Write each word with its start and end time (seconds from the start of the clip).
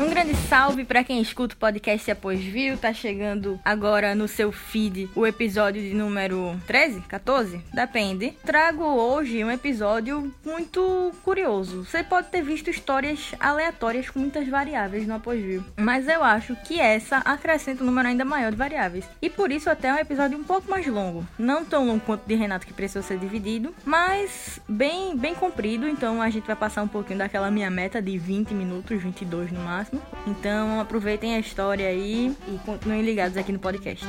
Um 0.00 0.08
grande 0.08 0.34
salve 0.48 0.82
para 0.82 1.04
quem 1.04 1.20
escuta 1.20 1.54
o 1.54 1.58
podcast 1.58 2.10
Após 2.10 2.42
Viu. 2.42 2.78
Tá 2.78 2.90
chegando 2.90 3.60
agora 3.62 4.14
no 4.14 4.26
seu 4.26 4.50
feed 4.50 5.10
o 5.14 5.26
episódio 5.26 5.82
de 5.82 5.92
número 5.92 6.58
13, 6.66 7.02
14? 7.02 7.60
Depende. 7.70 8.32
Trago 8.42 8.82
hoje 8.82 9.44
um 9.44 9.50
episódio 9.50 10.34
muito 10.42 11.12
curioso. 11.22 11.84
Você 11.84 12.02
pode 12.02 12.28
ter 12.28 12.40
visto 12.40 12.70
histórias 12.70 13.34
aleatórias 13.38 14.08
com 14.08 14.20
muitas 14.20 14.48
variáveis 14.48 15.06
no 15.06 15.16
Após 15.16 15.38
Viu, 15.38 15.62
mas 15.76 16.08
eu 16.08 16.24
acho 16.24 16.56
que 16.64 16.80
essa 16.80 17.18
acrescenta 17.18 17.82
um 17.82 17.86
número 17.86 18.08
ainda 18.08 18.24
maior 18.24 18.52
de 18.52 18.56
variáveis. 18.56 19.04
E 19.20 19.28
por 19.28 19.52
isso 19.52 19.68
até 19.68 19.88
é 19.88 19.92
um 19.92 19.98
episódio 19.98 20.38
um 20.38 20.44
pouco 20.44 20.70
mais 20.70 20.86
longo. 20.86 21.28
Não 21.38 21.62
tão 21.62 21.86
longo 21.86 22.00
quanto 22.00 22.26
de 22.26 22.34
Renato 22.34 22.66
que 22.66 22.72
precisou 22.72 23.02
ser 23.02 23.18
dividido, 23.18 23.74
mas 23.84 24.60
bem, 24.66 25.14
bem 25.14 25.34
comprido. 25.34 25.86
Então 25.86 26.22
a 26.22 26.30
gente 26.30 26.46
vai 26.46 26.56
passar 26.56 26.82
um 26.82 26.88
pouquinho 26.88 27.18
daquela 27.18 27.50
minha 27.50 27.70
meta 27.70 28.00
de 28.00 28.16
20 28.16 28.54
minutos, 28.54 29.02
22 29.02 29.52
no 29.52 29.60
máximo 29.60 29.89
máximo. 29.92 30.02
Então 30.26 30.80
aproveitem 30.80 31.34
a 31.34 31.38
história 31.38 31.88
aí 31.88 32.36
e 32.48 32.58
continuem 32.58 33.02
ligados 33.02 33.36
aqui 33.36 33.52
no 33.52 33.58
podcast. 33.58 34.04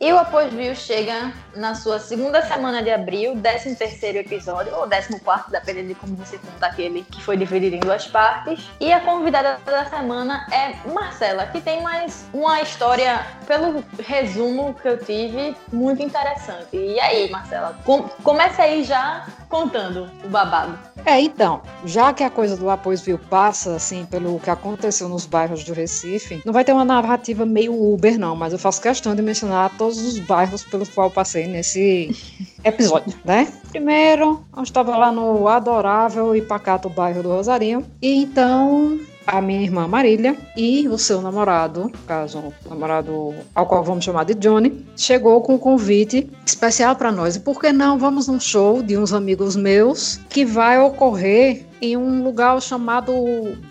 E 0.00 0.12
o 0.12 0.16
Após 0.16 0.52
View 0.54 0.76
chega 0.76 1.32
na 1.56 1.74
sua 1.74 1.98
segunda 1.98 2.40
semana 2.42 2.80
de 2.82 2.88
abril, 2.88 3.36
13 3.42 3.74
terceiro 3.74 4.18
episódio, 4.18 4.72
ou 4.76 4.88
14 4.88 5.18
quarto, 5.20 5.50
dependendo 5.50 5.88
de 5.88 5.94
como 5.96 6.14
você 6.14 6.38
conta 6.38 6.66
aquele 6.66 7.02
que 7.02 7.20
foi 7.20 7.36
dividido 7.36 7.74
em 7.74 7.80
duas 7.80 8.06
partes. 8.06 8.70
E 8.78 8.92
a 8.92 9.00
convidada 9.00 9.58
da 9.66 9.84
semana 9.86 10.46
é 10.52 10.88
Marcela, 10.88 11.46
que 11.46 11.60
tem 11.60 11.82
mais 11.82 12.28
uma 12.32 12.62
história, 12.62 13.26
pelo 13.44 13.84
resumo 13.98 14.72
que 14.74 14.88
eu 14.88 14.98
tive, 14.98 15.56
muito 15.72 16.00
interessante. 16.00 16.68
E 16.72 17.00
aí, 17.00 17.28
Marcela, 17.28 17.76
com 17.84 18.02
comece 18.22 18.62
aí 18.62 18.84
já 18.84 19.26
contando 19.48 20.10
o 20.24 20.28
babado. 20.28 20.78
É, 21.04 21.20
então, 21.20 21.62
já 21.84 22.12
que 22.12 22.22
a 22.22 22.30
coisa 22.30 22.56
do 22.56 22.66
View 23.02 23.18
passa, 23.18 23.76
assim, 23.76 24.04
pelo 24.04 24.38
que 24.40 24.50
aconteceu 24.50 25.08
nos 25.08 25.24
bairros 25.24 25.64
do 25.64 25.72
Recife, 25.72 26.42
não 26.44 26.52
vai 26.52 26.64
ter 26.64 26.72
uma 26.72 26.84
narrativa 26.84 27.46
meio 27.46 27.72
Uber, 27.72 28.18
não, 28.18 28.36
mas 28.36 28.52
eu 28.52 28.58
faço 28.58 28.80
questão 28.82 29.14
de 29.14 29.22
mencionar 29.22 29.76
todos 29.78 29.98
os 29.98 30.18
bairros 30.18 30.64
pelos 30.64 30.88
quais 30.88 31.10
eu 31.10 31.14
passei 31.14 31.46
nesse 31.46 32.10
episódio, 32.62 33.14
né? 33.24 33.50
Primeiro, 33.70 34.44
eu 34.56 34.62
estava 34.62 34.96
lá 34.96 35.10
no 35.10 35.48
adorável 35.48 36.36
e 36.36 36.42
pacato 36.42 36.88
bairro 36.88 37.22
do 37.22 37.30
Rosarinho, 37.30 37.86
e 38.02 38.22
então 38.22 38.98
a 39.28 39.42
minha 39.42 39.60
irmã 39.60 39.86
Marília 39.86 40.34
e 40.56 40.88
o 40.88 40.96
seu 40.96 41.20
namorado, 41.20 41.92
caso 42.06 42.38
o 42.38 42.68
namorado 42.70 43.34
ao 43.54 43.66
qual 43.66 43.84
vamos 43.84 44.02
chamar 44.02 44.24
de 44.24 44.34
Johnny, 44.34 44.86
chegou 44.96 45.42
com 45.42 45.56
um 45.56 45.58
convite 45.58 46.30
especial 46.46 46.96
para 46.96 47.12
nós. 47.12 47.36
E 47.36 47.40
por 47.40 47.60
que 47.60 47.70
não 47.70 47.98
vamos 47.98 48.26
num 48.26 48.40
show 48.40 48.82
de 48.82 48.96
uns 48.96 49.12
amigos 49.12 49.54
meus 49.54 50.18
que 50.30 50.46
vai 50.46 50.80
ocorrer 50.80 51.66
em 51.80 51.96
um 51.96 52.22
lugar 52.22 52.60
chamado 52.60 53.12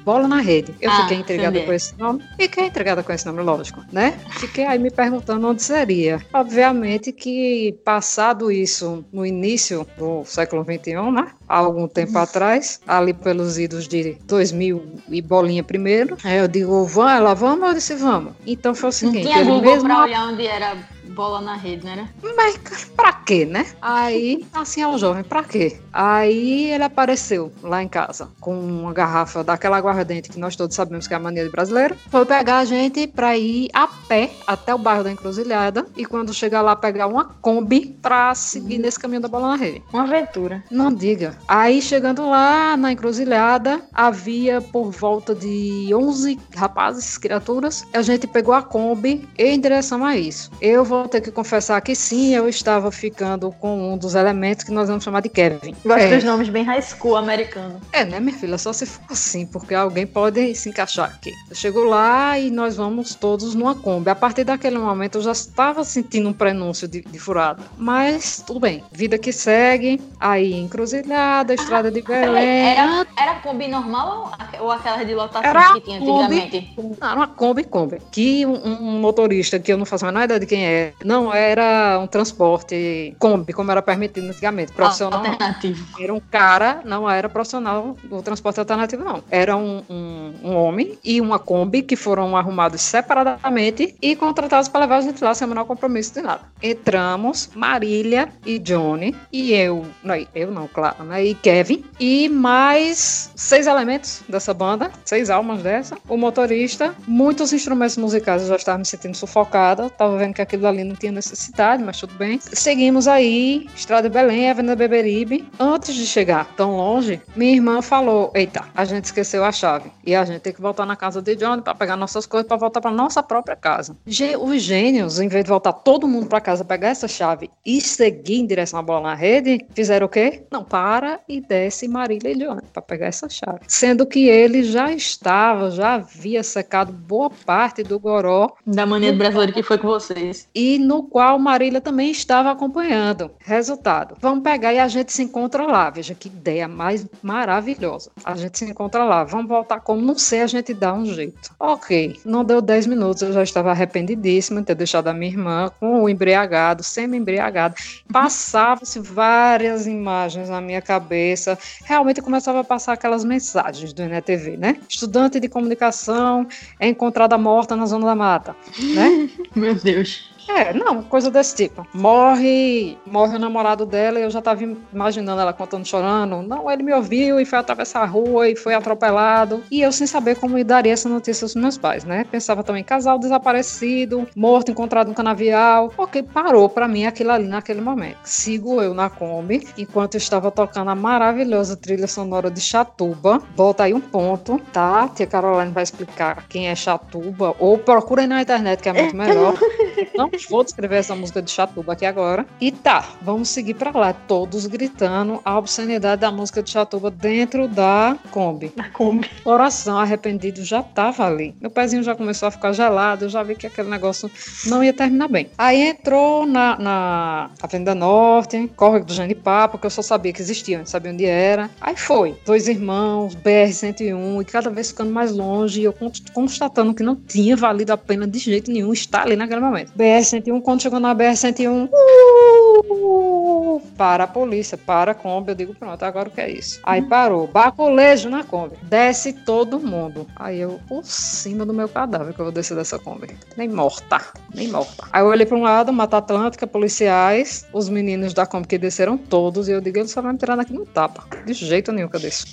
Bola 0.03 0.27
na 0.27 0.39
Rede. 0.39 0.73
Eu 0.80 0.91
ah, 0.91 1.02
fiquei 1.02 1.17
intrigada 1.17 1.61
com 1.61 1.73
esse 1.73 1.97
nome. 1.97 2.23
Fiquei 2.39 2.66
intrigada 2.66 3.03
com 3.03 3.11
esse 3.11 3.25
nome, 3.25 3.41
lógico, 3.41 3.81
né? 3.91 4.19
Fiquei 4.39 4.66
aí 4.66 4.80
me 4.80 4.91
perguntando 4.91 5.47
onde 5.47 5.61
seria. 5.61 6.22
Obviamente 6.33 7.11
que, 7.11 7.78
passado 7.83 8.52
isso 8.52 9.05
no 9.11 9.25
início 9.25 9.88
do 9.97 10.23
século 10.25 10.63
XXI, 10.63 11.11
né? 11.11 11.31
Há 11.47 11.58
algum 11.58 11.88
tempo 11.88 12.17
atrás, 12.17 12.80
ali 12.88 13.13
pelos 13.13 13.58
idos 13.58 13.88
de 13.88 14.17
2000 14.25 15.02
e 15.09 15.22
bolinha 15.22 15.63
primeiro, 15.63 16.17
aí 16.23 16.38
eu 16.38 16.47
digo, 16.47 16.85
vamos, 16.85 17.11
ela 17.11 17.33
vamos? 17.33 17.67
Eu 17.67 17.73
disse, 17.73 17.95
vamos. 17.95 18.33
Então 18.45 18.75
foi 18.75 18.89
o 18.89 18.94
seguinte... 18.94 19.25
Não 19.25 19.31
tinha 19.31 19.44
Google 19.44 19.73
mesmo... 19.73 19.88
pra 19.88 20.03
olhar 20.03 20.28
onde 20.28 20.45
era 20.45 20.75
bola 21.17 21.41
na 21.41 21.55
rede, 21.55 21.83
né? 21.83 22.08
Mas 22.35 22.85
pra 22.95 23.11
quê, 23.11 23.44
né? 23.44 23.66
Aí, 23.81 24.45
assim, 24.53 24.81
é 24.81 24.88
o 24.88 25.00
jovem, 25.00 25.23
pra 25.23 25.44
quê? 25.44 25.80
Aí 25.98 26.70
ele 26.70 26.84
apareceu 26.84 27.52
lá 27.64 27.81
em 27.81 27.88
casa 27.88 28.30
com 28.40 28.53
uma 28.56 28.94
garrafa 28.94 29.44
daquela 29.44 29.78
aguardente 29.78 30.30
que 30.30 30.40
nós 30.40 30.56
todos 30.56 30.75
sabemos 30.75 31.08
que 31.08 31.13
é 31.16 31.18
a 31.18 31.19
mania 31.19 31.44
de 31.44 31.50
brasileiro. 31.50 31.97
Foi 32.12 32.24
pegar 32.24 32.59
a 32.59 32.66
gente 32.66 33.08
pra 33.08 33.35
ir 33.35 33.68
a 33.74 33.88
pé 33.88 34.30
até 34.46 34.75
o 34.75 34.78
bairro 34.78 35.03
da 35.03 35.12
Encruzilhada 35.12 35.88
e 35.97 36.06
quando 36.06 36.31
chegar 36.36 36.62
lá 36.62 36.75
pegar 36.75 37.07
uma 37.07 37.25
Kombi 37.41 37.97
pra 38.00 38.36
seguir 38.36 38.78
nesse 38.78 39.00
caminho 39.00 39.22
da 39.22 39.28
bola 39.28 39.47
na 39.47 39.56
rede. 39.56 39.81
Uma 39.91 40.03
aventura. 40.03 40.63
Não 40.69 40.94
diga. 40.94 41.36
Aí 41.47 41.81
chegando 41.81 42.30
lá 42.30 42.78
na 42.78 42.91
Encruzilhada, 42.91 43.81
havia 43.91 44.62
por 44.62 44.91
volta 44.91 45.34
de 45.34 45.90
11 45.91 46.38
rapazes, 46.56 47.18
criaturas. 47.18 47.88
A 47.91 48.03
gente 48.03 48.28
pegou 48.28 48.53
a 48.53 48.62
Kombi 48.62 49.28
em 49.36 49.59
direção 49.59 50.06
a 50.06 50.16
isso. 50.16 50.52
Eu 50.62 50.86
vou 50.86 51.07
ter 51.07 51.22
que 51.22 51.31
confessar 51.31 51.81
que 51.81 51.96
sim, 51.96 52.36
eu 52.36 52.47
estava 52.47 52.91
ficando 52.91 53.52
com 53.53 53.94
um 53.94 53.97
dos 53.97 54.13
elementos 54.13 54.63
que 54.63 54.72
nós 54.72 54.88
vamos 54.88 55.03
chamar 55.03 55.22
de 55.22 55.30
Kevin. 55.30 55.74
Gosto 55.88 56.02
é. 56.02 56.16
dos 56.16 56.24
nomes 56.24 56.50
bem 56.50 56.64
high 56.64 56.81
school 56.81 57.16
americano. 57.16 57.80
É, 57.94 58.03
né, 58.03 58.20
minha 58.20 58.38
filha? 58.38 58.58
Só 58.58 58.74
se 58.74 58.86
for 58.86 59.02
assim, 59.09 59.46
porque 59.46 59.74
alguém 59.74 60.06
pode 60.06 60.53
se 60.56 60.70
encaixar 60.70 61.09
aqui. 61.09 61.31
Eu 61.50 61.56
chego 61.56 61.84
lá 61.84 62.38
e 62.38 62.52
nós 62.52 62.75
vamos 62.75 63.16
todos 63.16 63.56
numa 63.56 63.74
Kombi. 63.74 64.09
A 64.09 64.16
partir 64.16 64.44
daquele 64.44 64.78
momento 64.78 65.18
eu 65.18 65.22
já 65.22 65.31
estava 65.31 65.84
sentindo 65.84 66.28
um 66.28 66.34
prenúncio 66.34 66.88
de, 66.88 67.02
de 67.02 67.20
furada. 67.20 67.64
Mas 67.78 68.44
tudo 68.46 68.59
bem, 68.59 68.84
vida 68.92 69.18
que 69.18 69.31
segue. 69.31 70.02
Aí, 70.20 70.53
encruzilhada, 70.53 71.53
estrada 71.53 71.88
ah, 71.88 71.92
de 71.92 72.02
Belém. 72.02 72.69
Era, 72.69 73.08
era 73.18 73.36
Kombi 73.36 73.68
normal 73.68 74.34
ou 74.59 74.72
aquela 74.72 75.04
de 75.04 75.14
lotação 75.14 75.50
era 75.50 75.74
que 75.74 75.81
tinha 75.81 76.00
antigamente? 76.00 76.74
Kombi, 76.75 76.98
não, 77.00 77.08
era 77.09 77.16
uma 77.16 77.28
Kombi 77.28 77.64
Kombi. 77.64 78.02
Que 78.12 78.46
um, 78.46 78.56
um 78.56 79.00
motorista 79.00 79.59
que 79.59 79.72
eu 79.72 79.78
não 79.78 79.86
faço 79.86 80.06
a 80.06 80.12
menor 80.12 80.25
ideia 80.25 80.40
de 80.40 80.46
quem 80.46 80.66
é, 80.66 80.94
não 81.04 81.34
era 81.34 82.00
um 82.00 82.08
transporte 82.08 83.16
Kombi, 83.19 83.54
como 83.54 83.72
era 83.72 83.81
permitido 83.81 84.28
antigamente, 84.28 84.74
profissional. 84.74 85.19
Alternativo. 85.19 85.76
Era 85.99 86.13
um 86.13 86.19
cara, 86.19 86.81
não 86.85 87.09
era 87.09 87.29
profissional 87.29 87.95
do 88.03 88.21
transporte 88.21 88.59
alternativo, 88.59 89.03
não. 89.03 89.23
Era 89.29 89.55
um, 89.55 89.83
um, 89.89 90.33
um 90.43 90.55
homem 90.55 90.97
e 91.03 91.19
uma 91.21 91.39
Kombi 91.39 91.81
que 91.81 91.95
foram 91.95 92.35
arrumados 92.35 92.81
separadamente 92.81 93.95
e 94.01 94.15
contratados 94.15 94.67
para 94.67 94.81
levar 94.81 94.97
a 94.97 95.01
gente 95.01 95.23
lá 95.23 95.33
sem 95.33 95.45
o 95.45 95.49
menor 95.49 95.65
compromisso 95.65 96.13
de 96.13 96.21
nada. 96.21 96.41
Entramos, 96.61 97.49
Marília 97.55 98.29
e 98.45 98.59
Johnny, 98.59 99.15
e 99.31 99.53
eu, 99.53 99.85
não, 100.03 100.15
eu 100.33 100.51
não, 100.51 100.67
claro, 100.67 101.03
né? 101.03 101.23
E 101.23 101.35
Kevin, 101.35 101.83
e 101.99 102.29
mais 102.29 103.31
seis 103.35 103.67
elementos 103.67 104.23
dessa 104.27 104.53
banda, 104.53 104.91
seis 105.05 105.29
almas 105.29 105.61
dessa, 105.61 105.97
o 106.07 106.17
motorista, 106.17 106.95
muitos 107.07 107.53
instrumentos 107.53 107.97
musicais, 107.97 108.41
eu 108.44 108.49
já 108.49 108.55
estava 108.55 108.77
me 108.77 108.85
sentindo 108.85 109.15
sufocada, 109.15 109.88
estava 109.88 110.17
vendo 110.17 110.33
que 110.33 110.41
aquilo 110.41 110.67
ali 110.67 110.83
não 110.83 110.95
tinha 110.95 111.11
necessidade, 111.11 111.83
mas 111.83 111.99
tudo 111.99 112.13
bem. 112.15 112.39
Seguimos 112.41 113.07
aí, 113.07 113.67
Estrada 113.75 114.09
de 114.09 114.13
Belém, 114.13 114.49
Avenida 114.49 114.75
Beberibe. 114.75 115.47
Antes 115.59 115.95
de 115.95 116.06
chegar 116.06 116.53
tão 116.56 116.78
longe, 116.78 117.19
minha 117.35 117.53
irmã 117.53 117.81
falou: 117.81 118.31
Eita, 118.35 118.66
a 118.75 118.85
gente 118.85 119.06
esqueceu 119.06 119.44
a 119.44 119.51
chave. 119.51 119.91
E 120.06 120.16
a 120.16 120.23
gente 120.23 120.41
tem 120.41 120.53
que 120.53 120.62
voltar 120.62 120.85
na 120.85 120.95
casa 120.95 121.19
de 121.19 121.35
Johnny 121.35 121.63
para 121.63 121.73
pegar 121.73 121.95
nossas 121.95 122.28
coisas, 122.28 122.47
para 122.47 122.57
voltar 122.57 122.79
para 122.79 122.91
nossa 122.91 123.23
própria 123.23 123.56
casa. 123.56 123.97
Os 124.40 124.62
gênios, 124.62 125.19
em 125.19 125.28
vez 125.28 125.44
de 125.44 125.50
voltar 125.50 125.73
todo 125.73 126.07
mundo 126.07 126.28
para 126.28 126.40
casa 126.40 126.63
pegar 126.63 126.90
essa 126.90 127.07
chave 127.07 127.50
e 127.66 127.81
seguir 127.81 128.40
em 128.40 128.45
direção 128.45 128.79
à 128.79 128.84
bola 128.84 129.09
na 129.09 129.16
rede, 129.16 129.66
fizeram 129.73 130.06
o 130.06 130.09
quê? 130.09 130.44
Não, 130.51 130.63
para 130.63 131.19
e 131.28 131.41
desce 131.41 131.88
Marília 131.88 132.31
e 132.31 132.35
Johnny 132.35 132.62
para 132.72 132.81
pegar 132.81 133.07
essa 133.07 133.28
chave. 133.28 133.59
Sendo 133.68 134.06
que 134.06 134.28
ele 134.28 134.63
já 134.63 134.91
estava, 134.91 135.72
já 135.72 135.95
havia 135.95 136.44
secado 136.44 136.91
boa 136.91 137.31
parte 137.45 137.81
do 137.81 138.00
goró. 138.00 138.53
Da 138.66 138.85
maneira 138.85 139.18
brasileira 139.18 139.53
que 139.53 139.63
foi 139.63 139.79
com 139.79 139.88
vocês. 139.88 140.47
E 140.53 140.78
no 140.78 141.03
qual 141.03 141.39
Marília 141.39 141.81
também 141.81 142.12
estava 142.12 142.51
acompanhando. 142.51 143.31
Resultado: 143.39 144.16
vamos 144.22 144.44
pegar 144.44 144.72
e 144.74 144.79
a 144.79 144.88
gente 144.88 145.12
se 145.12 145.24
encontra 145.24 145.47
lá. 145.56 145.90
Veja 145.90 146.13
que 146.13 146.28
ideia 146.28 146.68
mais 146.68 147.06
maravilhosa. 147.22 148.12
A 148.24 148.35
gente 148.35 148.58
se 148.58 148.66
encontra 148.66 149.03
lá. 149.03 149.24
Vamos 149.24 149.47
voltar 149.47 149.80
como 149.80 150.02
não 150.02 150.18
sei, 150.18 150.41
a 150.41 150.47
gente 150.47 150.74
dá 150.74 150.94
um 150.94 151.06
jeito. 151.06 151.52
Ok, 151.59 152.19
não 152.25 152.44
deu 152.44 152.62
10 152.62 152.88
minutos, 152.88 153.22
eu 153.22 153.31
já 153.31 153.44
estava 153.44 153.72
arrependidíssima 153.72 154.62
de 154.62 154.68
ter 154.68 154.75
deixado 154.75 155.07
a 155.07 155.13
minha 155.13 155.31
irmã 155.31 155.72
com 155.80 156.03
o 156.03 156.09
embriagado, 156.09 156.84
semi-embriagado. 156.84 157.75
Passava-se 158.12 159.00
várias 159.00 159.88
imagens 159.88 160.50
na 160.50 160.60
minha 160.60 160.81
cabeça. 160.81 161.57
Realmente 161.86 162.21
começava 162.21 162.60
a 162.60 162.63
passar 162.63 162.94
aquelas 162.94 163.24
mensagens 163.24 163.94
do 163.94 164.01
NTV, 164.01 164.57
né? 164.57 164.77
Estudante 164.89 165.39
de 165.39 165.48
comunicação 165.48 166.48
é 166.80 166.88
encontrada 166.88 167.38
morta 167.38 167.75
na 167.75 167.86
zona 167.86 168.07
da 168.07 168.16
mata, 168.16 168.56
né? 168.94 169.30
Meu 169.56 169.75
Deus. 169.75 170.26
É, 170.47 170.73
não, 170.73 171.03
coisa 171.03 171.29
desse 171.29 171.55
tipo. 171.55 171.85
Morre, 171.94 172.97
morre 173.05 173.35
o 173.35 173.39
namorado 173.39 173.85
dela 173.85 174.19
e 174.19 174.23
eu 174.23 174.29
já 174.29 174.41
tava 174.41 174.63
imaginando 174.94 175.41
ela 175.41 175.53
contando 175.53 175.85
chorando. 175.85 176.41
Não, 176.41 176.71
ele 176.71 176.83
me 176.83 176.94
ouviu 176.94 177.39
e 177.39 177.45
foi 177.45 177.59
atravessar 177.59 178.01
a 178.01 178.05
rua 178.05 178.49
e 178.49 178.55
foi 178.55 178.73
atropelado. 178.73 179.63
E 179.69 179.81
eu 179.81 179.91
sem 179.91 180.07
saber 180.07 180.35
como 180.35 180.61
daria 180.63 180.94
essa 180.94 181.09
notícia 181.09 181.45
aos 181.45 181.55
meus 181.55 181.77
pais, 181.77 182.03
né? 182.03 182.25
Pensava 182.31 182.63
também 182.63 182.83
casal 182.83 183.19
desaparecido, 183.19 184.27
morto 184.35 184.71
encontrado 184.71 185.09
no 185.09 185.13
canavial. 185.13 185.94
Ok, 185.97 186.23
parou 186.23 186.69
para 186.69 186.88
mim 186.88 187.05
aquilo 187.05 187.31
ali 187.31 187.47
naquele 187.47 187.81
momento. 187.81 188.17
Sigo 188.23 188.81
eu 188.81 188.94
na 188.94 189.09
Kombi 189.09 189.67
enquanto 189.77 190.15
estava 190.15 190.49
tocando 190.49 190.89
a 190.89 190.95
maravilhosa 190.95 191.75
trilha 191.75 192.07
sonora 192.07 192.49
de 192.49 192.61
Chatuba. 192.61 193.41
Bota 193.55 193.83
aí 193.83 193.94
um 193.94 194.01
ponto, 194.01 194.59
tá? 194.71 195.09
Tia 195.09 195.27
Caroline 195.27 195.71
vai 195.71 195.83
explicar 195.83 196.47
quem 196.47 196.69
é 196.69 196.75
Chatuba 196.75 197.55
ou 197.59 197.77
procurem 197.77 198.27
na 198.27 198.41
internet 198.41 198.81
que 198.81 198.89
é 198.89 198.94
muito 198.94 199.15
melhor. 199.15 199.53
Não 200.15 200.29
Vou 200.50 200.63
descrever 200.63 200.98
essa 200.98 201.16
música 201.16 201.42
de 201.42 201.50
Chatuba 201.51 201.94
aqui 201.94 202.06
agora. 202.06 202.45
E 202.60 202.72
tá, 202.72 203.06
vamos 203.22 203.50
seguir 203.50 203.74
pra 203.74 203.92
lá. 203.92 204.13
Todos 204.13 204.66
gritando 204.66 205.42
a 205.44 205.57
obscenidade 205.57 206.22
da 206.22 206.31
música 206.31 206.62
de 206.62 206.69
Chatuba 206.69 207.10
dentro 207.10 207.68
da 207.68 208.18
Kombi. 208.31 208.72
Na 208.75 208.89
Kombi. 208.89 209.30
Coração 209.44 209.98
arrependido 209.98 210.63
já 210.63 210.84
tava 210.84 211.25
ali. 211.25 211.56
Meu 211.60 211.72
pezinho 211.72 212.04
já 212.04 212.16
começou 212.16 212.48
a 212.48 212.51
ficar 212.51 212.74
gelado, 212.74 213.25
eu 213.25 213.30
já 213.30 213.44
vi 213.44 213.56
que 213.56 213.68
aquele 213.68 213.89
negócio 213.89 214.30
não 214.66 214.84
ia 214.84 214.94
terminar 214.94 215.28
bem. 215.28 215.50
Aí 215.57 215.81
entrou 215.81 216.45
na, 216.45 216.78
na 216.78 217.51
Avenida 217.62 217.95
Norte, 217.95 218.69
Córrego 218.75 219.06
do 219.06 219.13
Genipapo, 219.13 219.78
que 219.78 219.86
eu 219.86 219.90
só 219.90 220.01
sabia 220.01 220.33
que 220.33 220.42
existia, 220.42 220.78
não 220.78 220.86
sabia 220.86 221.12
onde 221.12 221.25
era. 221.25 221.69
Aí 221.81 221.95
foi, 221.95 222.38
dois 222.45 222.68
irmãos, 222.68 223.36
BR-101, 223.36 224.42
e 224.42 224.45
cada 224.45 224.69
vez 224.69 224.90
ficando 224.90 225.12
mais 225.12 225.31
longe, 225.31 225.83
eu 225.83 225.94
constatando 226.33 226.94
que 226.94 227.04
não 227.04 227.16
tinha 227.16 227.56
valido 227.56 227.92
a 227.94 227.98
pena 227.98 228.28
de 228.28 228.40
jeito 228.40 228.72
nenhum 228.72 228.94
estar 228.94 229.24
ali 229.24 229.36
naquele 229.36 229.62
momento. 229.62 229.92
BR-101, 230.27 230.62
quando 230.62 230.81
chegou 230.81 231.00
na 231.00 231.15
BR-101, 231.15 231.89
uh, 231.89 233.81
para 233.97 234.25
a 234.25 234.27
polícia, 234.27 234.77
para 234.77 235.12
a 235.12 235.15
Kombi, 235.15 235.51
eu 235.51 235.56
digo, 235.56 235.74
pronto, 235.74 236.03
agora 236.03 236.27
o 236.27 236.31
que 236.31 236.41
é 236.41 236.51
isso? 236.51 236.79
Aí 236.83 237.01
parou, 237.01 237.47
baculejo 237.47 238.29
na 238.29 238.44
Kombi, 238.44 238.75
desce 238.83 239.33
todo 239.33 239.79
mundo. 239.79 240.27
Aí 240.35 240.59
eu, 240.59 240.79
por 240.88 241.03
cima 241.06 241.65
do 241.65 241.74
meu 241.74 241.88
cadáver, 241.88 242.33
que 242.33 242.39
eu 242.39 242.45
vou 242.45 242.51
descer 242.51 242.75
dessa 242.75 243.00
Kombi. 243.00 243.35
Nem 243.56 243.69
morta, 243.69 244.21
nem 244.53 244.68
morta. 244.68 245.07
Aí 245.12 245.21
eu 245.21 245.27
olhei 245.27 245.45
para 245.45 245.57
um 245.57 245.63
lado, 245.63 245.94
Mata 245.94 246.18
Atlântica, 246.18 246.68
policiais, 246.68 247.65
os 247.71 247.89
meninos 247.89 248.33
da 248.33 248.45
Kombi 248.45 248.68
que 248.68 248.77
desceram 248.77 249.18
todos, 249.18 249.68
e 249.68 249.71
eu 249.71 249.81
digo, 249.81 249.97
eles 249.97 250.12
só 250.12 250.21
vão 250.21 250.33
me 250.33 250.38
tirar 250.38 250.56
daqui 250.56 250.73
no 250.73 250.85
tapa. 250.85 251.23
De 251.45 251.53
jeito 251.53 251.91
nenhum 251.91 252.09
que 252.09 252.18
eu 252.18 252.21
desço. 252.21 252.47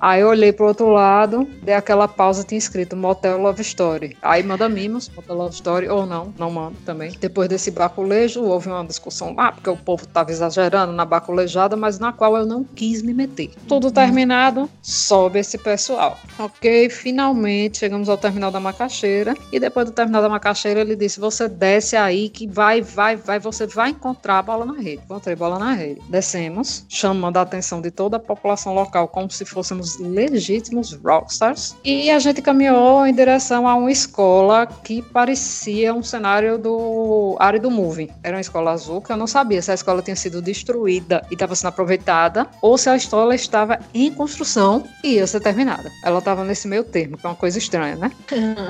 Aí 0.00 0.20
eu 0.20 0.28
olhei 0.28 0.52
pro 0.52 0.66
outro 0.66 0.88
lado, 0.88 1.44
dei 1.62 1.74
aquela 1.74 2.08
pausa, 2.08 2.44
tinha 2.44 2.58
escrito 2.58 2.96
Motel 2.96 3.38
Love 3.38 3.62
Story. 3.62 4.16
Aí 4.22 4.42
manda 4.42 4.68
mimos, 4.68 5.10
Motel 5.14 5.36
Love 5.36 5.54
Story, 5.54 5.88
ou 5.88 6.06
não, 6.06 6.32
não 6.38 6.50
manda 6.50 6.76
também. 6.84 7.10
Depois 7.20 7.48
desse 7.48 7.70
baculejo, 7.70 8.42
houve 8.42 8.68
uma 8.68 8.84
discussão 8.84 9.34
lá, 9.34 9.52
porque 9.52 9.68
o 9.68 9.76
povo 9.76 10.06
tava 10.06 10.30
exagerando 10.30 10.92
na 10.92 11.04
baculejada, 11.04 11.76
mas 11.76 11.98
na 11.98 12.12
qual 12.12 12.36
eu 12.36 12.46
não 12.46 12.64
quis 12.64 13.02
me 13.02 13.12
meter. 13.12 13.50
Tudo 13.66 13.90
terminado, 13.90 14.68
sobe 14.82 15.38
esse 15.38 15.58
pessoal. 15.58 16.18
Ok, 16.38 16.88
finalmente 16.90 17.78
chegamos 17.78 18.08
ao 18.08 18.16
terminal 18.16 18.50
da 18.50 18.60
macaxeira. 18.60 19.34
E 19.52 19.58
depois 19.58 19.86
do 19.86 19.92
terminal 19.92 20.22
da 20.22 20.28
macaxeira, 20.28 20.80
ele 20.80 20.96
disse: 20.96 21.20
Você 21.20 21.48
desce 21.48 21.96
aí 21.96 22.28
que 22.28 22.46
vai, 22.46 22.80
vai, 22.80 23.16
vai, 23.16 23.38
você 23.38 23.66
vai 23.66 23.90
encontrar 23.90 24.38
a 24.38 24.42
bola 24.42 24.64
na 24.64 24.74
rede. 24.74 25.02
Encontrei 25.04 25.34
bola 25.34 25.58
na 25.58 25.72
rede. 25.72 26.00
Descemos, 26.08 26.84
chamando 26.88 27.36
a 27.36 27.42
atenção 27.42 27.80
de 27.80 27.90
toda 27.90 28.16
a 28.16 28.20
população 28.20 28.74
local 28.74 29.08
como 29.08 29.30
se 29.30 29.44
fôssemos 29.44 29.98
legítimos 29.98 30.92
rockstars. 30.92 31.76
E 31.84 32.10
a 32.10 32.18
gente 32.18 32.42
caminhou 32.42 33.06
em 33.06 33.14
direção 33.14 33.66
a 33.66 33.74
uma 33.74 33.90
escola 33.90 34.66
que 34.66 35.02
parecia 35.02 35.94
um 35.94 36.02
cenário 36.02 36.58
do 36.58 36.97
Árido 37.38 37.70
Movie. 37.70 38.10
Era 38.22 38.36
uma 38.36 38.40
escola 38.40 38.72
azul 38.72 39.00
que 39.00 39.12
eu 39.12 39.16
não 39.16 39.26
sabia 39.26 39.60
se 39.62 39.70
a 39.70 39.74
escola 39.74 40.02
tinha 40.02 40.16
sido 40.16 40.40
destruída 40.40 41.24
e 41.30 41.34
estava 41.34 41.54
sendo 41.54 41.68
aproveitada 41.68 42.46
ou 42.62 42.76
se 42.78 42.88
a 42.88 42.96
escola 42.96 43.34
estava 43.34 43.78
em 43.94 44.12
construção 44.12 44.84
e 45.02 45.14
ia 45.14 45.26
ser 45.26 45.40
terminada. 45.40 45.90
Ela 46.04 46.18
estava 46.18 46.44
nesse 46.44 46.68
meio 46.68 46.84
termo, 46.84 47.16
que 47.16 47.26
é 47.26 47.28
uma 47.28 47.36
coisa 47.36 47.58
estranha, 47.58 47.96
né? 47.96 48.10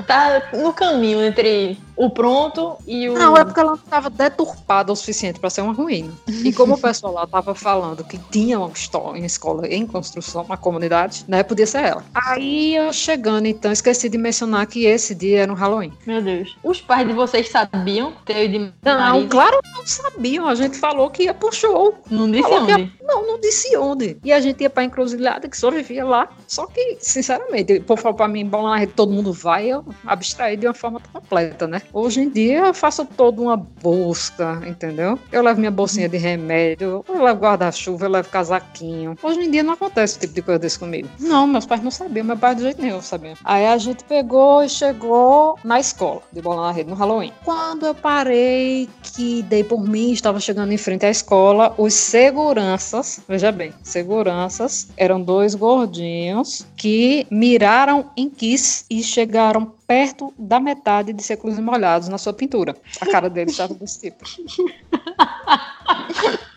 tá 0.07 0.41
no 0.53 0.73
caminho 0.73 1.23
entre 1.23 1.77
o 1.99 2.09
pronto 2.09 2.77
e 2.87 3.09
o. 3.09 3.13
Não, 3.13 3.35
é 3.35 3.43
porque 3.43 3.59
ela 3.59 3.73
estava 3.73 4.09
deturpada 4.09 4.89
o 4.89 4.95
suficiente 4.95 5.37
para 5.37 5.49
ser 5.49 5.59
uma 5.59 5.73
ruína. 5.73 6.13
E 6.45 6.53
como 6.53 6.75
o 6.75 6.77
pessoal 6.77 7.13
lá 7.13 7.25
estava 7.25 7.53
falando 7.53 8.05
que 8.05 8.17
tinha 8.31 8.57
uma 8.57 8.71
escola 9.25 9.67
em 9.67 9.85
construção, 9.85 10.43
uma 10.43 10.55
comunidade, 10.55 11.25
né? 11.27 11.43
Podia 11.43 11.67
ser 11.67 11.83
ela. 11.83 12.05
Aí 12.13 12.73
eu 12.73 12.93
chegando, 12.93 13.47
então, 13.47 13.69
esqueci 13.69 14.07
de 14.07 14.17
mencionar 14.17 14.65
que 14.65 14.85
esse 14.85 15.13
dia 15.13 15.41
era 15.41 15.51
um 15.51 15.55
Halloween. 15.55 15.91
Meu 16.07 16.21
Deus. 16.21 16.57
Os 16.63 16.79
pais 16.79 17.05
de 17.05 17.13
vocês 17.13 17.49
sabiam 17.49 18.13
ter 18.23 18.47
de 18.47 18.59
Não, 18.59 18.71
marido? 18.97 19.29
claro 19.29 19.59
que 19.61 19.69
não 19.71 19.85
sabiam. 19.85 20.47
A 20.47 20.55
gente 20.55 20.77
falou 20.77 21.09
que 21.09 21.23
ia 21.23 21.33
pro 21.33 21.51
show. 21.51 21.97
Não 22.09 22.31
disse 22.31 22.43
falou 22.43 22.61
onde? 22.61 22.81
Ia... 22.81 22.91
Não, 23.03 23.27
não 23.27 23.41
disse 23.41 23.75
onde. 23.75 24.17
E 24.23 24.31
a 24.31 24.39
gente 24.39 24.61
ia 24.61 24.69
pra 24.69 24.85
encruzilhada, 24.85 25.49
que 25.49 25.57
só 25.57 25.69
vivia 25.69 26.05
lá. 26.05 26.29
Só 26.47 26.65
que, 26.65 26.97
sinceramente, 27.01 27.73
o 27.73 27.83
povo 27.83 28.01
falou 28.01 28.15
pra 28.15 28.27
mim, 28.29 28.45
bom, 28.45 28.61
lá 28.61 28.87
todo 28.87 29.11
mundo 29.11 29.33
vai, 29.33 29.67
eu 29.67 29.83
abstraí 30.05 30.55
de 30.55 30.65
uma 30.65 30.73
forma 30.73 31.01
completa, 31.11 31.67
né? 31.67 31.81
Hoje 31.91 32.21
em 32.21 32.29
dia 32.29 32.67
eu 32.67 32.73
faço 32.73 33.05
toda 33.05 33.41
uma 33.41 33.57
busca, 33.57 34.61
entendeu? 34.67 35.17
Eu 35.31 35.41
levo 35.41 35.59
minha 35.59 35.71
bolsinha 35.71 36.07
de 36.07 36.17
remédio, 36.17 37.03
eu 37.07 37.23
levo 37.23 37.39
guarda-chuva, 37.39 38.05
eu 38.05 38.09
levo 38.09 38.29
casaquinho. 38.29 39.15
Hoje 39.21 39.39
em 39.39 39.51
dia 39.51 39.63
não 39.63 39.73
acontece 39.73 40.13
esse 40.13 40.19
tipo 40.21 40.33
de 40.35 40.41
coisa 40.41 40.59
desse 40.59 40.77
comigo. 40.77 41.07
Não, 41.19 41.47
meus 41.47 41.65
pais 41.65 41.81
não 41.81 41.91
sabiam, 41.91 42.25
meu 42.25 42.37
pai 42.37 42.55
de 42.55 42.61
jeito 42.61 42.81
nenhum 42.81 43.01
sabia. 43.01 43.33
Aí 43.43 43.65
a 43.65 43.77
gente 43.77 44.03
pegou 44.03 44.63
e 44.63 44.69
chegou 44.69 45.57
na 45.63 45.79
escola 45.79 46.21
de 46.31 46.41
bola 46.41 46.67
na 46.67 46.71
rede 46.71 46.89
no 46.89 46.95
Halloween. 46.95 47.33
Quando 47.43 47.85
eu 47.85 47.95
parei, 47.95 48.87
que 49.01 49.41
dei 49.43 49.63
por 49.63 49.81
mim, 49.81 50.11
estava 50.11 50.39
chegando 50.39 50.71
em 50.71 50.77
frente 50.77 51.05
à 51.05 51.09
escola, 51.09 51.73
os 51.77 51.93
seguranças, 51.93 53.19
veja 53.27 53.51
bem, 53.51 53.73
seguranças, 53.83 54.89
eram 54.95 55.21
dois 55.21 55.55
gordinhos 55.55 56.65
que 56.75 57.25
miraram 57.31 58.11
em 58.15 58.29
Kiss 58.29 58.85
e 58.89 59.01
chegaram 59.01 59.78
perto 59.89 60.31
da 60.37 60.59
metade 60.59 61.11
de 61.11 61.23
e 61.57 61.61
molhados 61.61 62.09
na 62.09 62.19
sua 62.19 62.31
pintura. 62.31 62.75
A 63.01 63.07
cara 63.07 63.27
dele 63.27 63.49
estava 63.49 63.73
desse 63.73 63.99
tipo. 64.01 64.23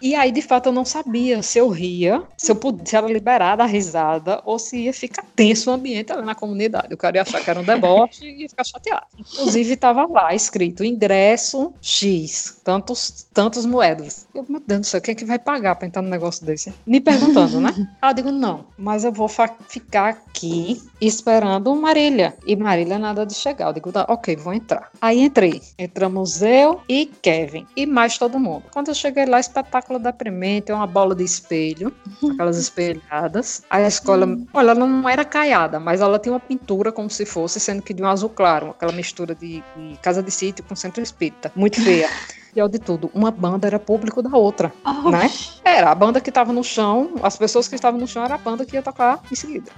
E 0.02 0.16
aí, 0.16 0.32
de 0.32 0.42
fato, 0.42 0.66
eu 0.66 0.72
não 0.72 0.84
sabia 0.84 1.42
se 1.42 1.58
eu 1.60 1.68
ria, 1.68 2.24
se 2.36 2.50
eu 2.50 2.56
podia, 2.56 2.84
se 2.84 2.96
era 2.96 3.06
liberada 3.06 3.62
a 3.62 3.66
risada, 3.66 4.42
ou 4.44 4.58
se 4.58 4.76
ia 4.76 4.92
ficar 4.92 5.24
tenso 5.36 5.70
o 5.70 5.72
ambiente 5.72 6.12
ali 6.12 6.26
na 6.26 6.34
comunidade. 6.34 6.92
O 6.92 6.96
cara 6.96 7.18
ia 7.18 7.22
achar 7.22 7.40
que 7.40 7.48
era 7.48 7.60
um 7.60 7.64
deboche 7.64 8.26
e 8.26 8.42
ia 8.42 8.48
ficar 8.48 8.64
chateado. 8.64 9.06
Inclusive, 9.16 9.74
estava 9.74 10.04
lá 10.06 10.34
escrito 10.34 10.82
ingresso 10.84 11.72
X, 11.80 12.60
tantos, 12.64 13.26
tantos 13.32 13.64
moedas. 13.64 14.26
Eu, 14.34 14.44
meu 14.48 14.60
Deus 14.66 14.80
do 14.80 14.86
céu, 14.86 15.00
quem 15.00 15.12
é 15.12 15.14
que 15.14 15.24
vai 15.24 15.38
pagar 15.38 15.76
para 15.76 15.86
entrar 15.86 16.02
num 16.02 16.10
negócio 16.10 16.44
desse? 16.44 16.74
Me 16.84 17.00
perguntando, 17.00 17.60
né? 17.60 17.72
Aí 18.02 18.10
eu 18.10 18.14
digo, 18.14 18.32
não, 18.32 18.64
mas 18.76 19.04
eu 19.04 19.12
vou 19.12 19.28
ficar 19.68 20.08
aqui 20.08 20.82
esperando 21.00 21.72
Marília. 21.76 22.36
E 22.44 22.56
Marília 22.56 22.98
nada 22.98 23.24
de 23.24 23.34
chegar. 23.34 23.68
Eu 23.68 23.72
digo, 23.72 23.92
tá, 23.92 24.04
ok, 24.08 24.34
vou 24.34 24.52
entrar. 24.52 24.90
Aí 25.00 25.20
entrei. 25.20 25.62
Entramos 25.78 26.42
eu 26.42 26.80
e 26.88 27.06
Kevin. 27.06 27.66
E 27.76 27.86
mais 27.86 28.18
todo 28.18 28.40
mundo. 28.40 28.64
Quando 28.72 28.88
eu 28.88 28.94
cheguei 28.94 29.26
lá, 29.26 29.38
espetáculo 29.38 29.91
deprimente, 29.98 30.72
uma 30.72 30.86
bola 30.86 31.14
de 31.14 31.24
espelho, 31.24 31.92
aquelas 32.32 32.56
espelhadas. 32.56 33.62
A 33.70 33.80
escola, 33.82 34.26
olha, 34.52 34.70
ela 34.70 34.74
não 34.74 35.08
era 35.08 35.24
caiada, 35.24 35.78
mas 35.78 36.00
ela 36.00 36.18
tinha 36.18 36.32
uma 36.32 36.40
pintura 36.40 36.92
como 36.92 37.10
se 37.10 37.24
fosse, 37.24 37.58
sendo 37.60 37.82
que 37.82 37.94
de 37.94 38.02
um 38.02 38.06
azul 38.06 38.30
claro, 38.30 38.70
aquela 38.70 38.92
mistura 38.92 39.34
de, 39.34 39.62
de 39.76 39.96
casa 40.02 40.22
de 40.22 40.30
sítio 40.30 40.64
com 40.64 40.74
centro 40.74 41.02
espírita. 41.02 41.52
Muito 41.54 41.82
feia. 41.82 42.08
Pior 42.52 42.68
de 42.68 42.78
tudo, 42.78 43.10
uma 43.14 43.30
banda 43.30 43.66
era 43.66 43.78
público 43.78 44.22
da 44.22 44.36
outra, 44.36 44.72
oh. 44.84 45.10
né? 45.10 45.30
Era 45.64 45.90
a 45.90 45.94
banda 45.94 46.20
que 46.20 46.28
estava 46.30 46.52
no 46.52 46.62
chão, 46.62 47.14
as 47.22 47.36
pessoas 47.36 47.66
que 47.66 47.74
estavam 47.74 47.98
no 47.98 48.06
chão 48.06 48.24
era 48.24 48.34
a 48.34 48.38
banda 48.38 48.64
que 48.64 48.76
ia 48.76 48.82
tocar 48.82 49.20
em 49.30 49.34
seguida. 49.34 49.70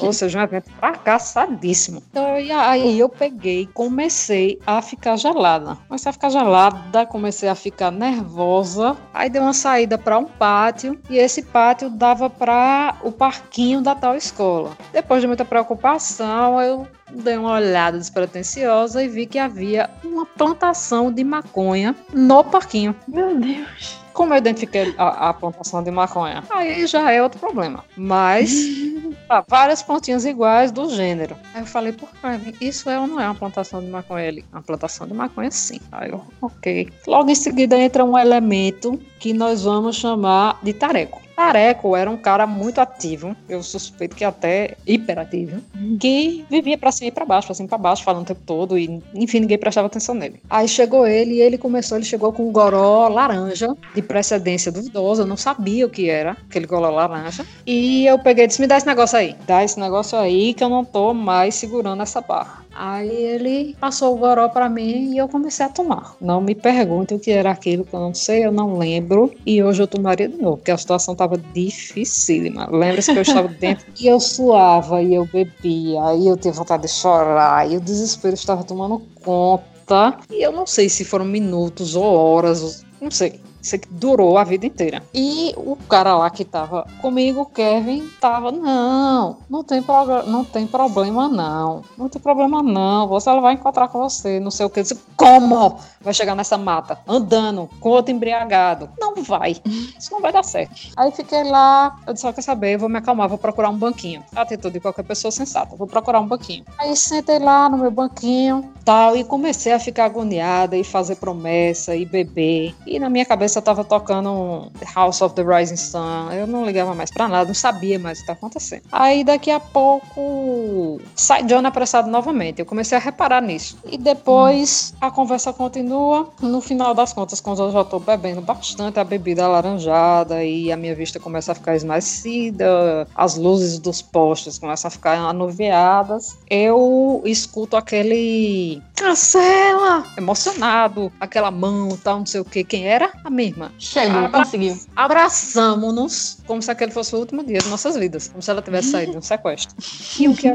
Ou 0.00 0.12
seja, 0.12 0.38
um 0.38 0.42
evento 0.42 0.70
fracassadíssimo. 0.78 2.02
Então, 2.10 2.24
aí 2.34 2.98
eu 2.98 3.08
peguei, 3.08 3.68
comecei 3.72 4.58
a 4.66 4.80
ficar 4.80 5.16
gelada. 5.16 5.76
Comecei 5.88 6.10
a 6.10 6.12
ficar 6.12 6.30
gelada, 6.30 7.06
comecei 7.06 7.48
a 7.48 7.54
ficar 7.54 7.90
nervosa. 7.90 8.96
Aí 9.12 9.28
dei 9.28 9.40
uma 9.40 9.52
saída 9.52 9.98
para 9.98 10.18
um 10.18 10.24
pátio 10.24 10.98
e 11.10 11.18
esse 11.18 11.42
pátio 11.42 11.90
dava 11.90 12.30
para 12.30 12.96
o 13.02 13.12
parquinho 13.12 13.80
da 13.80 13.94
tal 13.94 14.16
escola. 14.16 14.76
Depois 14.92 15.20
de 15.20 15.26
muita 15.26 15.44
preocupação, 15.44 16.60
eu 16.60 16.86
dei 17.16 17.36
uma 17.36 17.54
olhada 17.54 17.98
despretensiosa 17.98 19.02
e 19.02 19.08
vi 19.08 19.26
que 19.26 19.38
havia 19.38 19.90
uma 20.04 20.24
plantação 20.26 21.12
de 21.12 21.24
maconha 21.24 21.94
no 22.12 22.44
parquinho. 22.44 22.94
Meu 23.06 23.38
Deus! 23.38 24.02
Como 24.12 24.34
eu 24.34 24.38
identifiquei 24.38 24.94
a, 24.98 25.30
a 25.30 25.34
plantação 25.34 25.82
de 25.82 25.90
maconha? 25.90 26.44
Aí 26.50 26.86
já 26.86 27.10
é 27.10 27.22
outro 27.22 27.40
problema. 27.40 27.82
Mas 27.96 28.52
tá, 29.26 29.42
várias 29.48 29.82
pontinhas 29.82 30.24
iguais 30.24 30.70
do 30.70 30.88
gênero. 30.90 31.36
Aí 31.54 31.62
eu 31.62 31.66
falei, 31.66 31.92
por 31.92 32.10
que 32.10 32.64
isso 32.64 32.90
é 32.90 32.98
ou 32.98 33.06
não 33.06 33.20
é 33.20 33.24
uma 33.24 33.34
plantação 33.34 33.80
de 33.80 33.86
maconha 33.86 34.28
ali? 34.28 34.44
Uma 34.52 34.62
plantação 34.62 35.06
de 35.06 35.14
maconha 35.14 35.50
sim. 35.50 35.80
Aí 35.90 36.10
eu, 36.10 36.22
ok. 36.42 36.90
Logo 37.06 37.30
em 37.30 37.34
seguida 37.34 37.76
entra 37.78 38.04
um 38.04 38.18
elemento 38.18 39.00
que 39.18 39.32
nós 39.32 39.64
vamos 39.64 39.96
chamar 39.96 40.58
de 40.62 40.74
tareco. 40.74 41.22
Tareco 41.42 41.96
era 41.96 42.08
um 42.08 42.16
cara 42.16 42.46
muito 42.46 42.80
ativo, 42.80 43.34
eu 43.48 43.64
suspeito 43.64 44.14
que 44.14 44.24
até 44.24 44.76
hiperativo, 44.86 45.60
que 45.98 46.44
vivia 46.48 46.78
para 46.78 46.92
cima 46.92 47.08
e 47.08 47.10
para 47.10 47.24
baixo, 47.24 47.48
para 47.48 47.54
cima 47.56 47.66
e 47.66 47.68
para 47.68 47.78
baixo, 47.78 48.04
falando 48.04 48.22
o 48.22 48.26
tempo 48.26 48.42
todo 48.46 48.78
e, 48.78 49.02
enfim, 49.12 49.40
ninguém 49.40 49.58
prestava 49.58 49.88
atenção 49.88 50.14
nele. 50.14 50.40
Aí 50.48 50.68
chegou 50.68 51.04
ele 51.04 51.34
e 51.34 51.40
ele 51.40 51.58
começou, 51.58 51.98
ele 51.98 52.04
chegou 52.04 52.32
com 52.32 52.48
um 52.48 52.52
goró 52.52 53.08
laranja, 53.08 53.76
de 53.92 54.00
precedência 54.00 54.70
duvidosa, 54.70 55.24
eu 55.24 55.26
não 55.26 55.36
sabia 55.36 55.84
o 55.84 55.90
que 55.90 56.08
era 56.08 56.36
aquele 56.48 56.66
goró 56.66 56.90
laranja, 56.90 57.44
e 57.66 58.06
eu 58.06 58.20
peguei 58.20 58.44
e 58.44 58.46
disse, 58.46 58.60
me 58.60 58.68
dá 58.68 58.76
esse 58.76 58.86
negócio 58.86 59.18
aí, 59.18 59.34
dá 59.44 59.64
esse 59.64 59.80
negócio 59.80 60.16
aí 60.16 60.54
que 60.54 60.62
eu 60.62 60.68
não 60.68 60.84
tô 60.84 61.12
mais 61.12 61.56
segurando 61.56 62.04
essa 62.04 62.20
barra. 62.20 62.61
Aí 62.74 63.10
ele 63.10 63.76
passou 63.78 64.14
o 64.14 64.18
goró 64.18 64.48
para 64.48 64.68
mim 64.68 65.12
e 65.12 65.18
eu 65.18 65.28
comecei 65.28 65.64
a 65.64 65.68
tomar. 65.68 66.16
Não 66.20 66.40
me 66.40 66.54
pergunte 66.54 67.14
o 67.14 67.18
que 67.18 67.30
era 67.30 67.50
aquilo 67.50 67.84
que 67.84 67.94
eu 67.94 68.00
não 68.00 68.14
sei, 68.14 68.44
eu 68.44 68.52
não 68.52 68.78
lembro. 68.78 69.32
E 69.44 69.62
hoje 69.62 69.82
eu 69.82 69.86
tomaria 69.86 70.28
de 70.28 70.36
novo, 70.36 70.56
porque 70.56 70.70
a 70.70 70.78
situação 70.78 71.12
estava 71.12 71.36
dificílima. 71.36 72.68
Lembra-se 72.70 73.12
que 73.12 73.18
eu 73.18 73.22
estava 73.22 73.48
dentro 73.60 73.86
e 73.98 74.06
eu 74.06 74.18
suava 74.18 75.02
e 75.02 75.14
eu 75.14 75.26
bebia, 75.26 76.14
e 76.16 76.26
eu 76.26 76.36
tinha 76.36 76.52
vontade 76.52 76.82
de 76.82 76.88
chorar, 76.88 77.70
e 77.70 77.76
o 77.76 77.80
desespero 77.80 78.34
estava 78.34 78.64
tomando 78.64 79.02
conta. 79.22 80.18
E 80.30 80.42
eu 80.42 80.52
não 80.52 80.66
sei 80.66 80.88
se 80.88 81.04
foram 81.04 81.24
minutos 81.24 81.94
ou 81.94 82.04
horas, 82.04 82.84
não 83.00 83.10
sei. 83.10 83.40
Isso 83.62 83.78
que 83.78 83.88
durou 83.88 84.36
a 84.36 84.44
vida 84.44 84.66
inteira. 84.66 85.02
E 85.14 85.54
o 85.56 85.76
cara 85.76 86.16
lá 86.16 86.28
que 86.28 86.44
tava 86.44 86.86
comigo, 87.00 87.46
Kevin, 87.46 88.08
tava, 88.20 88.50
não, 88.50 89.38
não 89.48 89.62
tem, 89.62 89.82
não 90.26 90.44
tem 90.44 90.66
problema 90.66 91.28
não. 91.28 91.84
Não 91.96 92.08
tem 92.08 92.20
problema 92.20 92.62
não. 92.62 93.06
Você 93.06 93.30
ela 93.30 93.40
vai 93.40 93.54
encontrar 93.54 93.86
com 93.88 94.00
você, 94.00 94.40
não 94.40 94.50
sei 94.50 94.66
o 94.66 94.70
que. 94.70 94.80
Eu 94.80 94.82
disse, 94.82 95.00
como? 95.16 95.78
Vai 96.00 96.12
chegar 96.12 96.34
nessa 96.34 96.58
mata, 96.58 96.98
andando, 97.06 97.70
com 97.78 97.90
outro 97.90 98.12
embriagado. 98.12 98.90
Não 98.98 99.22
vai. 99.22 99.56
Isso 99.96 100.12
não 100.12 100.20
vai 100.20 100.32
dar 100.32 100.42
certo. 100.42 100.90
Aí 100.96 101.12
fiquei 101.12 101.44
lá, 101.44 101.96
eu 102.06 102.12
disse, 102.12 102.22
só 102.22 102.32
quer 102.32 102.42
saber, 102.42 102.74
eu 102.74 102.80
vou 102.80 102.88
me 102.88 102.98
acalmar, 102.98 103.28
vou 103.28 103.38
procurar 103.38 103.70
um 103.70 103.78
banquinho. 103.78 104.24
Atitude 104.34 104.74
de 104.74 104.80
qualquer 104.80 105.04
pessoa 105.04 105.30
sensata, 105.30 105.76
vou 105.76 105.86
procurar 105.86 106.18
um 106.18 106.26
banquinho. 106.26 106.64
Aí 106.78 106.96
sentei 106.96 107.38
lá 107.38 107.68
no 107.68 107.78
meu 107.78 107.90
banquinho, 107.90 108.72
tal, 108.84 109.16
e 109.16 109.22
comecei 109.22 109.72
a 109.72 109.78
ficar 109.78 110.06
agoniada 110.06 110.76
e 110.76 110.82
fazer 110.82 111.16
promessa 111.16 111.94
e 111.94 112.04
beber. 112.04 112.74
E 112.86 112.98
na 112.98 113.08
minha 113.08 113.24
cabeça 113.24 113.51
eu 113.58 113.62
tava 113.62 113.84
tocando 113.84 114.70
House 114.94 115.20
of 115.20 115.34
the 115.34 115.42
Rising 115.42 115.76
Sun. 115.76 116.30
Eu 116.32 116.46
não 116.46 116.64
ligava 116.64 116.94
mais 116.94 117.10
pra 117.10 117.28
nada, 117.28 117.46
não 117.46 117.54
sabia 117.54 117.98
mais 117.98 118.18
o 118.18 118.20
que 118.22 118.26
tá 118.26 118.32
acontecendo. 118.32 118.82
Aí 118.90 119.24
daqui 119.24 119.50
a 119.50 119.60
pouco 119.60 121.00
sai 121.14 121.42
John 121.44 121.66
apressado 121.66 122.10
novamente. 122.10 122.60
Eu 122.60 122.66
comecei 122.66 122.96
a 122.96 123.00
reparar 123.00 123.40
nisso. 123.40 123.78
E 123.84 123.96
depois 123.96 124.94
a 125.00 125.10
conversa 125.10 125.52
continua. 125.52 126.28
No 126.40 126.60
final 126.60 126.94
das 126.94 127.12
contas, 127.12 127.40
quando 127.40 127.62
eu 127.62 127.72
já 127.72 127.84
tô 127.84 127.98
bebendo 127.98 128.40
bastante 128.40 128.98
a 128.98 129.04
bebida 129.04 129.44
alaranjada 129.44 130.44
e 130.44 130.72
a 130.72 130.76
minha 130.76 130.94
vista 130.94 131.18
começa 131.18 131.52
a 131.52 131.54
ficar 131.54 131.76
esmaecida, 131.76 133.06
as 133.14 133.36
luzes 133.36 133.78
dos 133.78 134.02
postes 134.02 134.58
começam 134.58 134.88
a 134.88 134.90
ficar 134.90 135.16
anuviadas, 135.18 136.36
eu 136.48 137.22
escuto 137.24 137.76
aquele 137.76 138.82
Cancela! 139.02 140.04
Emocionado, 140.16 141.12
aquela 141.18 141.50
mão, 141.50 141.98
tal, 142.02 142.20
não 142.20 142.26
sei 142.26 142.40
o 142.40 142.44
que. 142.44 142.62
Quem 142.62 142.86
era? 142.86 143.10
A 143.24 143.30
mesma. 143.42 143.72
Chegou, 143.78 144.24
Abra 144.24 144.44
conseguiu. 144.44 144.78
Abraçamos-nos 144.94 146.38
como 146.46 146.62
se 146.62 146.70
aquele 146.70 146.92
fosse 146.92 147.14
o 147.14 147.18
último 147.18 147.42
dia 147.44 147.58
de 147.58 147.68
nossas 147.68 147.96
vidas, 147.96 148.28
como 148.28 148.42
se 148.42 148.50
ela 148.50 148.62
tivesse 148.62 148.90
saído 148.90 149.12
de 149.12 149.18
um 149.18 149.22
sequestro. 149.22 149.74
E 150.18 150.28
o 150.28 150.34
que 150.34 150.48
é 150.48 150.54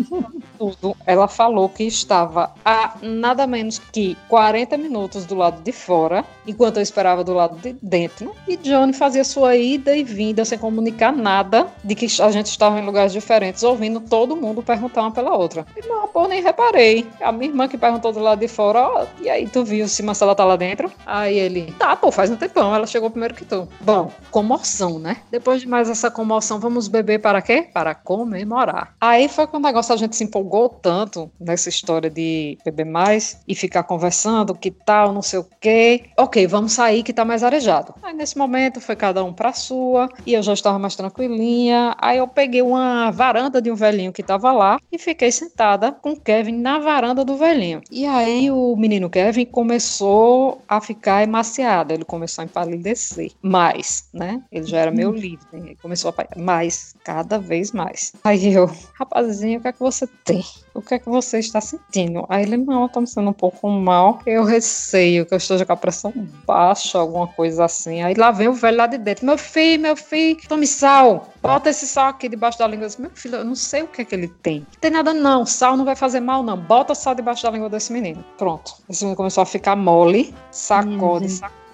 tudo, 0.58 0.96
ela 1.06 1.28
falou 1.28 1.68
que 1.70 1.84
estava 1.84 2.54
a 2.64 2.94
nada 3.02 3.46
menos 3.48 3.80
que 3.80 4.18
40 4.30 4.78
minutos 4.78 5.26
do 5.26 5.36
lado 5.36 5.62
de 5.62 5.72
fora, 5.72 6.24
enquanto 6.46 6.78
eu 6.78 6.84
esperava 6.84 7.24
do 7.24 7.34
lado 7.34 7.58
de 7.58 7.76
dentro, 7.82 8.34
e 8.48 8.56
Johnny 8.58 8.94
fazia 8.94 9.24
sua 9.24 9.56
ida 9.56 9.96
e 9.96 10.04
vinda 10.04 10.46
sem 10.46 10.58
comunicar 10.58 11.12
nada 11.12 11.68
de 11.84 11.96
que 11.96 12.08
a 12.22 12.32
gente 12.32 12.48
estava 12.48 12.80
em 12.80 12.86
lugares 12.86 13.12
diferentes, 13.12 13.64
ouvindo 13.64 14.00
todo 14.00 14.36
mundo 14.36 14.64
perguntar 14.64 15.02
uma 15.02 15.12
pela 15.12 15.36
outra. 15.36 15.66
E 15.76 15.88
não, 15.88 16.08
pô, 16.08 16.28
nem 16.28 16.42
reparei. 16.42 17.08
A 17.22 17.32
minha 17.32 17.50
irmã 17.50 17.68
que 17.68 17.78
perguntou 17.78 18.12
do 18.12 18.20
lado 18.20 18.40
de 18.40 18.48
fora, 18.48 18.82
ó, 18.82 19.06
e 19.22 19.30
aí 19.30 19.48
tu 19.48 19.64
viu 19.64 19.88
se 19.88 20.04
Marcela 20.04 20.36
tá 20.36 20.46
lá 20.46 20.56
dentro? 20.56 20.92
Aí 21.06 21.38
ele, 21.38 21.74
tá, 21.78 21.96
pô, 21.96 22.12
faz 22.12 22.30
um 22.30 22.36
tempão, 22.36 22.77
ela 22.78 22.88
chegou 22.88 23.10
primeiro 23.10 23.34
que 23.34 23.46
tu. 23.46 23.68
Bom, 23.82 24.12
comoção, 24.32 25.00
né? 25.00 25.18
Depois 25.32 25.62
de 25.62 25.68
mais 25.68 25.90
essa 25.90 26.10
comoção, 26.10 26.60
vamos 26.60 26.88
beber 26.88 27.20
para 27.20 27.42
quê? 27.42 27.68
Para 27.74 27.94
comemorar. 27.94 28.96
Aí 29.02 29.28
foi 29.28 29.48
quando 29.48 29.64
o 29.64 29.68
negócio 29.68 29.94
a 29.94 29.98
gente 29.98 30.16
se 30.16 30.24
empolgou 30.24 30.70
tanto 30.70 31.30
nessa 31.40 31.70
história 31.70 32.10
de 32.10 32.58
beber 32.64 32.86
mais 32.86 33.40
e 33.48 33.56
ficar 33.56 33.84
conversando, 33.84 34.56
que 34.56 34.72
tal, 34.72 35.14
não 35.14 35.22
sei 35.22 35.40
o 35.40 35.48
quê. 35.60 36.06
Ok, 36.18 36.46
vamos 36.48 36.74
sair 36.74 37.04
que 37.04 37.14
tá 37.14 37.26
mais 37.26 37.44
arejado. 37.44 37.94
Aí 38.02 38.14
nesse 38.14 38.38
momento 38.38 38.80
foi 38.80 38.96
cada 38.96 39.24
um 39.24 39.34
pra 39.34 39.54
sua 39.54 40.10
e 40.26 40.34
eu 40.34 40.44
já 40.44 40.54
estava 40.54 40.80
mais 40.80 40.96
tranquilinha. 40.96 41.96
Aí 42.00 42.18
eu 42.18 42.28
peguei 42.28 42.62
uma 42.62 43.12
varanda 43.12 43.62
de 43.62 43.72
um 43.72 43.76
velhinho 43.76 44.14
que 44.14 44.24
tava 44.24 44.52
lá 44.52 44.80
e 44.92 44.98
fiquei 44.98 45.32
sentada 45.32 45.92
com 45.92 46.12
o 46.12 46.20
Kevin 46.20 46.54
na 46.54 46.80
varanda 46.80 47.26
do 47.26 47.36
velhinho. 47.36 47.82
E 47.92 48.06
aí 48.06 48.52
o 48.52 48.76
menino 48.76 49.10
Kevin 49.10 49.46
começou 49.46 50.62
a 50.68 50.80
ficar 50.80 51.24
emaciado, 51.24 51.94
ele 51.94 52.06
começou 52.06 52.42
a 52.42 52.46
empalidecer 52.68 53.32
mais, 53.42 54.10
né? 54.14 54.42
Ele 54.52 54.66
já 54.66 54.80
era 54.80 54.92
meio 54.92 55.12
livre, 55.12 55.46
ele 55.54 55.78
começou 55.82 56.14
a 56.16 56.40
mais, 56.40 56.96
cada 57.04 57.40
vez 57.40 57.72
mais. 57.72 58.14
Aí 58.24 58.54
eu, 58.54 58.70
rapazinho, 58.94 59.60
o 59.60 59.62
que 59.62 59.68
é 59.68 59.72
que 59.72 59.80
você 59.80 60.08
tem? 60.26 60.44
O 60.74 60.82
que 60.82 60.94
é 60.94 61.00
que 61.00 61.10
você 61.10 61.40
está 61.40 61.60
sentindo? 61.60 62.26
Aí 62.30 62.44
ele, 62.44 62.58
não, 62.58 62.84
eu 62.84 62.90
tô 62.90 63.02
me 63.02 63.08
sentindo 63.08 63.30
um 63.30 63.34
pouco 63.34 63.70
mal. 63.70 64.20
Eu 64.26 64.44
receio 64.44 65.26
que 65.26 65.34
eu 65.34 65.38
esteja 65.38 65.66
com 65.66 65.74
a 65.74 65.78
pressão 65.78 66.14
baixa, 66.46 67.00
alguma 67.00 67.28
coisa 67.28 67.66
assim. 67.66 68.04
Aí 68.04 68.14
lá 68.14 68.32
vem 68.32 68.48
o 68.48 68.54
velho 68.54 68.78
lá 68.78 68.88
de 68.88 68.98
dentro. 68.98 69.26
Meu 69.26 69.38
filho, 69.38 69.82
meu 69.82 69.96
filho, 69.98 70.40
tome 70.48 70.68
sal. 70.68 71.30
Bota 71.42 71.70
esse 71.70 71.88
sal 71.88 72.10
aqui 72.10 72.30
debaixo 72.30 72.60
da 72.60 72.68
língua. 72.68 72.86
Eu 72.86 72.88
disse, 72.90 73.02
meu 73.02 73.12
filho, 73.12 73.38
eu 73.38 73.46
não 73.46 73.56
sei 73.56 73.84
o 73.84 73.88
que 73.88 74.02
é 74.02 74.06
que 74.06 74.14
ele 74.14 74.28
tem. 74.28 74.60
Não 74.60 74.80
tem 74.80 74.92
nada 74.92 75.14
não, 75.14 75.46
sal 75.46 75.78
não 75.78 75.86
vai 75.86 75.96
fazer 75.96 76.20
mal 76.20 76.44
não. 76.44 76.58
Bota 76.58 76.94
sal 76.94 77.16
debaixo 77.16 77.44
da 77.44 77.52
língua 77.52 77.70
desse 77.70 77.92
menino. 77.92 78.24
Pronto. 78.38 78.74
Esse 78.90 79.04
menino 79.04 79.18
começou 79.18 79.42
a 79.42 79.46
ficar 79.46 79.76
mole, 79.76 80.34
sacode, 80.52 81.30
sacode 81.30 81.67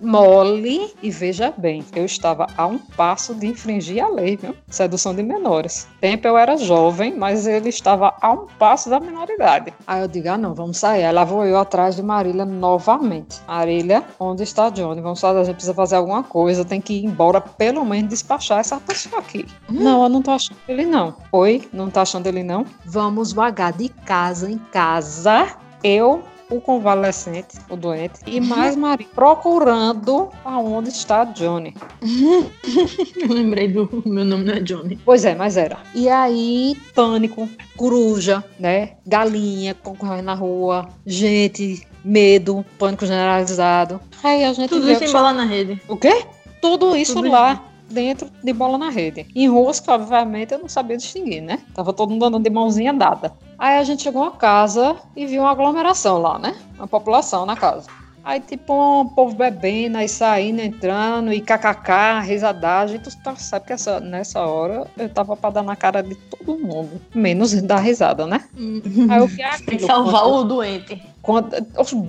mole 0.00 0.94
e 1.02 1.10
veja 1.10 1.52
bem, 1.56 1.84
eu 1.94 2.04
estava 2.04 2.46
a 2.56 2.66
um 2.66 2.78
passo 2.78 3.34
de 3.34 3.46
infringir 3.46 4.04
a 4.04 4.08
lei, 4.08 4.36
viu? 4.36 4.54
Sedução 4.68 5.14
de 5.14 5.22
menores. 5.22 5.88
Tempo 6.00 6.26
eu 6.26 6.36
era 6.36 6.56
jovem, 6.56 7.14
mas 7.16 7.46
ele 7.46 7.68
estava 7.68 8.14
a 8.20 8.32
um 8.32 8.46
passo 8.58 8.90
da 8.90 9.00
menoridade. 9.00 9.72
Aí 9.86 10.02
eu 10.02 10.08
digo, 10.08 10.28
ah 10.28 10.38
não, 10.38 10.54
vamos 10.54 10.78
sair. 10.78 11.04
Aí 11.04 11.12
lá 11.12 11.24
vou 11.24 11.44
eu 11.44 11.58
atrás 11.58 11.96
de 11.96 12.02
Marília 12.02 12.44
novamente. 12.44 13.40
Marília, 13.46 14.04
onde 14.18 14.42
está 14.42 14.68
Johnny? 14.70 15.00
Vamos 15.00 15.20
fazer, 15.20 15.40
a 15.40 15.44
gente 15.44 15.54
precisa 15.54 15.74
fazer 15.74 15.96
alguma 15.96 16.22
coisa, 16.22 16.64
tem 16.64 16.80
que 16.80 16.94
ir 16.94 17.04
embora, 17.04 17.40
pelo 17.40 17.84
menos 17.84 18.10
despachar 18.10 18.58
essa 18.58 18.78
pessoa 18.78 19.20
aqui. 19.20 19.46
Hum. 19.70 19.82
Não, 19.82 20.02
eu 20.02 20.08
não 20.08 20.22
tô 20.22 20.30
achando 20.30 20.58
ele 20.68 20.86
não. 20.86 21.14
Oi, 21.32 21.68
não 21.72 21.90
tá 21.90 22.02
achando 22.02 22.26
ele 22.26 22.42
não? 22.42 22.66
Vamos 22.84 23.32
vagar 23.32 23.72
de 23.72 23.88
casa 23.88 24.50
em 24.50 24.58
casa. 24.58 25.56
Eu 25.82 26.22
o 26.50 26.60
convalescente, 26.60 27.58
o 27.68 27.76
doente, 27.76 28.20
e 28.26 28.40
mais 28.40 28.76
Maria 28.76 29.06
procurando 29.14 30.30
aonde 30.44 30.88
está 30.90 31.24
Johnny. 31.24 31.74
Eu 33.16 33.28
lembrei 33.28 33.68
do 33.68 34.02
meu 34.06 34.24
nome 34.24 34.44
não 34.44 34.54
é 34.54 34.60
Johnny. 34.60 34.98
Pois 35.04 35.24
é, 35.24 35.34
mas 35.34 35.56
era. 35.56 35.78
E 35.94 36.08
aí, 36.08 36.76
pânico, 36.94 37.48
coruja, 37.76 38.44
né? 38.58 38.92
Galinha 39.06 39.74
concorrendo 39.74 40.22
na 40.22 40.34
rua, 40.34 40.88
gente, 41.04 41.86
medo, 42.04 42.64
pânico 42.78 43.06
generalizado. 43.06 44.00
Aí 44.22 44.44
a 44.44 44.52
gente 44.52 44.68
Tudo 44.68 44.90
isso 44.90 45.04
em 45.04 45.12
bola 45.12 45.32
na 45.32 45.44
rede. 45.44 45.80
O 45.88 45.96
quê? 45.96 46.24
Tudo 46.60 46.96
isso 46.96 47.14
Tudo 47.14 47.30
lá. 47.30 47.54
Isso 47.54 47.76
dentro 47.88 48.28
de 48.42 48.52
bola 48.52 48.78
na 48.78 48.90
rede. 48.90 49.26
Em 49.34 49.48
rosca, 49.48 49.92
obviamente, 49.92 50.52
eu 50.52 50.58
não 50.58 50.68
sabia 50.68 50.96
distinguir, 50.96 51.40
né? 51.40 51.60
Tava 51.74 51.92
todo 51.92 52.10
mundo 52.10 52.24
andando 52.24 52.42
de 52.42 52.50
mãozinha 52.50 52.92
dada. 52.92 53.32
Aí 53.58 53.78
a 53.78 53.84
gente 53.84 54.02
chegou 54.02 54.24
a 54.24 54.32
casa 54.32 54.96
e 55.14 55.26
viu 55.26 55.42
uma 55.42 55.50
aglomeração 55.50 56.18
lá, 56.18 56.38
né? 56.38 56.54
Uma 56.76 56.86
população 56.86 57.46
na 57.46 57.56
casa. 57.56 57.88
Aí, 58.26 58.40
tipo, 58.40 58.74
um 58.74 59.06
povo 59.06 59.36
bebendo, 59.36 59.98
aí 59.98 60.08
saindo, 60.08 60.60
entrando, 60.60 61.32
e 61.32 61.40
kkk, 61.40 62.22
risadagem. 62.24 62.98
Tu 62.98 63.16
tá, 63.22 63.36
sabe 63.36 63.66
que 63.66 63.72
essa, 63.72 64.00
nessa 64.00 64.40
hora 64.40 64.84
eu 64.98 65.08
tava 65.08 65.36
pra 65.36 65.50
dar 65.50 65.62
na 65.62 65.76
cara 65.76 66.02
de 66.02 66.16
todo 66.16 66.58
mundo. 66.58 67.00
Menos 67.14 67.52
dar 67.62 67.78
risada, 67.78 68.26
né? 68.26 68.44
Uhum. 68.58 69.06
aí 69.08 69.20
o 69.20 69.28
que 69.28 69.40
é 69.40 69.56
Tem 69.58 69.78
que 69.78 69.86
salvar 69.86 70.22
quando... 70.22 70.40
o 70.40 70.44
doente. 70.44 71.00
Quando, 71.26 71.50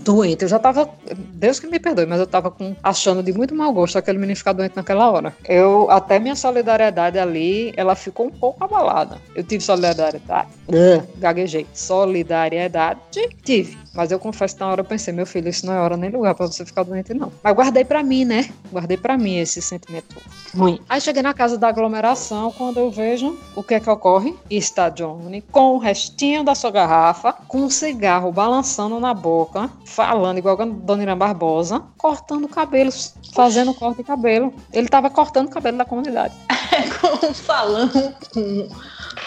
doente, 0.04 0.44
eu 0.44 0.48
já 0.48 0.60
tava. 0.60 0.88
Deus 1.34 1.60
que 1.60 1.66
me 1.66 1.80
perdoe, 1.80 2.06
mas 2.06 2.20
eu 2.20 2.28
tava 2.28 2.52
com, 2.52 2.76
achando 2.84 3.24
de 3.24 3.34
muito 3.34 3.56
mau 3.56 3.74
gosto 3.74 3.98
aquele 3.98 4.20
menino 4.20 4.38
ficar 4.38 4.54
doente 4.54 4.76
naquela 4.76 5.10
hora. 5.10 5.36
Eu, 5.44 5.90
até 5.90 6.20
minha 6.20 6.36
solidariedade 6.36 7.18
ali, 7.18 7.74
ela 7.76 7.96
ficou 7.96 8.28
um 8.28 8.30
pouco 8.30 8.64
abalada. 8.64 9.18
Eu 9.34 9.44
tive 9.44 9.64
solidariedade. 9.64 10.50
Uh, 10.68 11.04
gaguejei. 11.18 11.66
Solidariedade, 11.74 13.00
tive. 13.44 13.76
Mas 13.98 14.12
eu 14.12 14.20
confesso 14.20 14.54
que 14.54 14.62
na 14.62 14.68
hora 14.68 14.82
eu 14.82 14.86
pensei, 14.86 15.12
meu 15.12 15.26
filho, 15.26 15.50
isso 15.50 15.66
não 15.66 15.74
é 15.74 15.80
hora 15.80 15.98
nem 15.98 16.12
lugar 16.12 16.36
pra 16.36 16.46
você 16.46 16.64
ficar 16.64 16.84
doente, 16.84 17.16
não. 17.16 17.32
Mas 17.44 17.56
guardei 17.56 17.84
pra 17.84 18.04
mim, 18.04 18.24
né? 18.24 18.48
Guardei 18.72 18.98
pra 18.98 19.18
mim 19.18 19.38
esse 19.40 19.60
sentimento 19.60 20.16
ruim. 20.56 20.80
Aí 20.88 21.02
cheguei 21.02 21.24
na 21.24 21.34
casa 21.34 21.58
da 21.58 21.70
aglomeração, 21.70 22.52
quando 22.52 22.78
eu 22.78 22.92
vejo 22.92 23.36
o 23.56 23.64
que 23.64 23.74
é 23.74 23.80
que 23.80 23.90
ocorre, 23.90 24.36
está 24.52 24.90
Johnny 24.90 25.42
com 25.42 25.74
o 25.74 25.78
restinho 25.80 26.44
da 26.44 26.54
sua 26.54 26.70
garrafa, 26.70 27.34
com 27.48 27.62
um 27.64 27.70
cigarro 27.72 28.32
balançando 28.32 29.00
na 29.00 29.07
boca, 29.14 29.70
falando 29.86 30.38
igual 30.38 30.60
a 30.62 30.66
Dona 30.66 31.04
Irã 31.04 31.18
Barbosa, 31.18 31.84
cortando 31.98 32.48
cabelos, 32.48 33.14
fazendo 33.34 33.74
corte 33.74 33.98
de 33.98 34.04
cabelo. 34.04 34.54
Ele 34.72 34.88
tava 34.88 35.10
cortando 35.10 35.48
o 35.48 35.52
cabelo 35.52 35.78
da 35.78 35.86
comunidade. 35.86 36.34
com 37.00 37.34
falando 37.34 38.16
com 38.34 38.68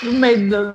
no 0.02 0.12
meio 0.12 0.48
do... 0.48 0.74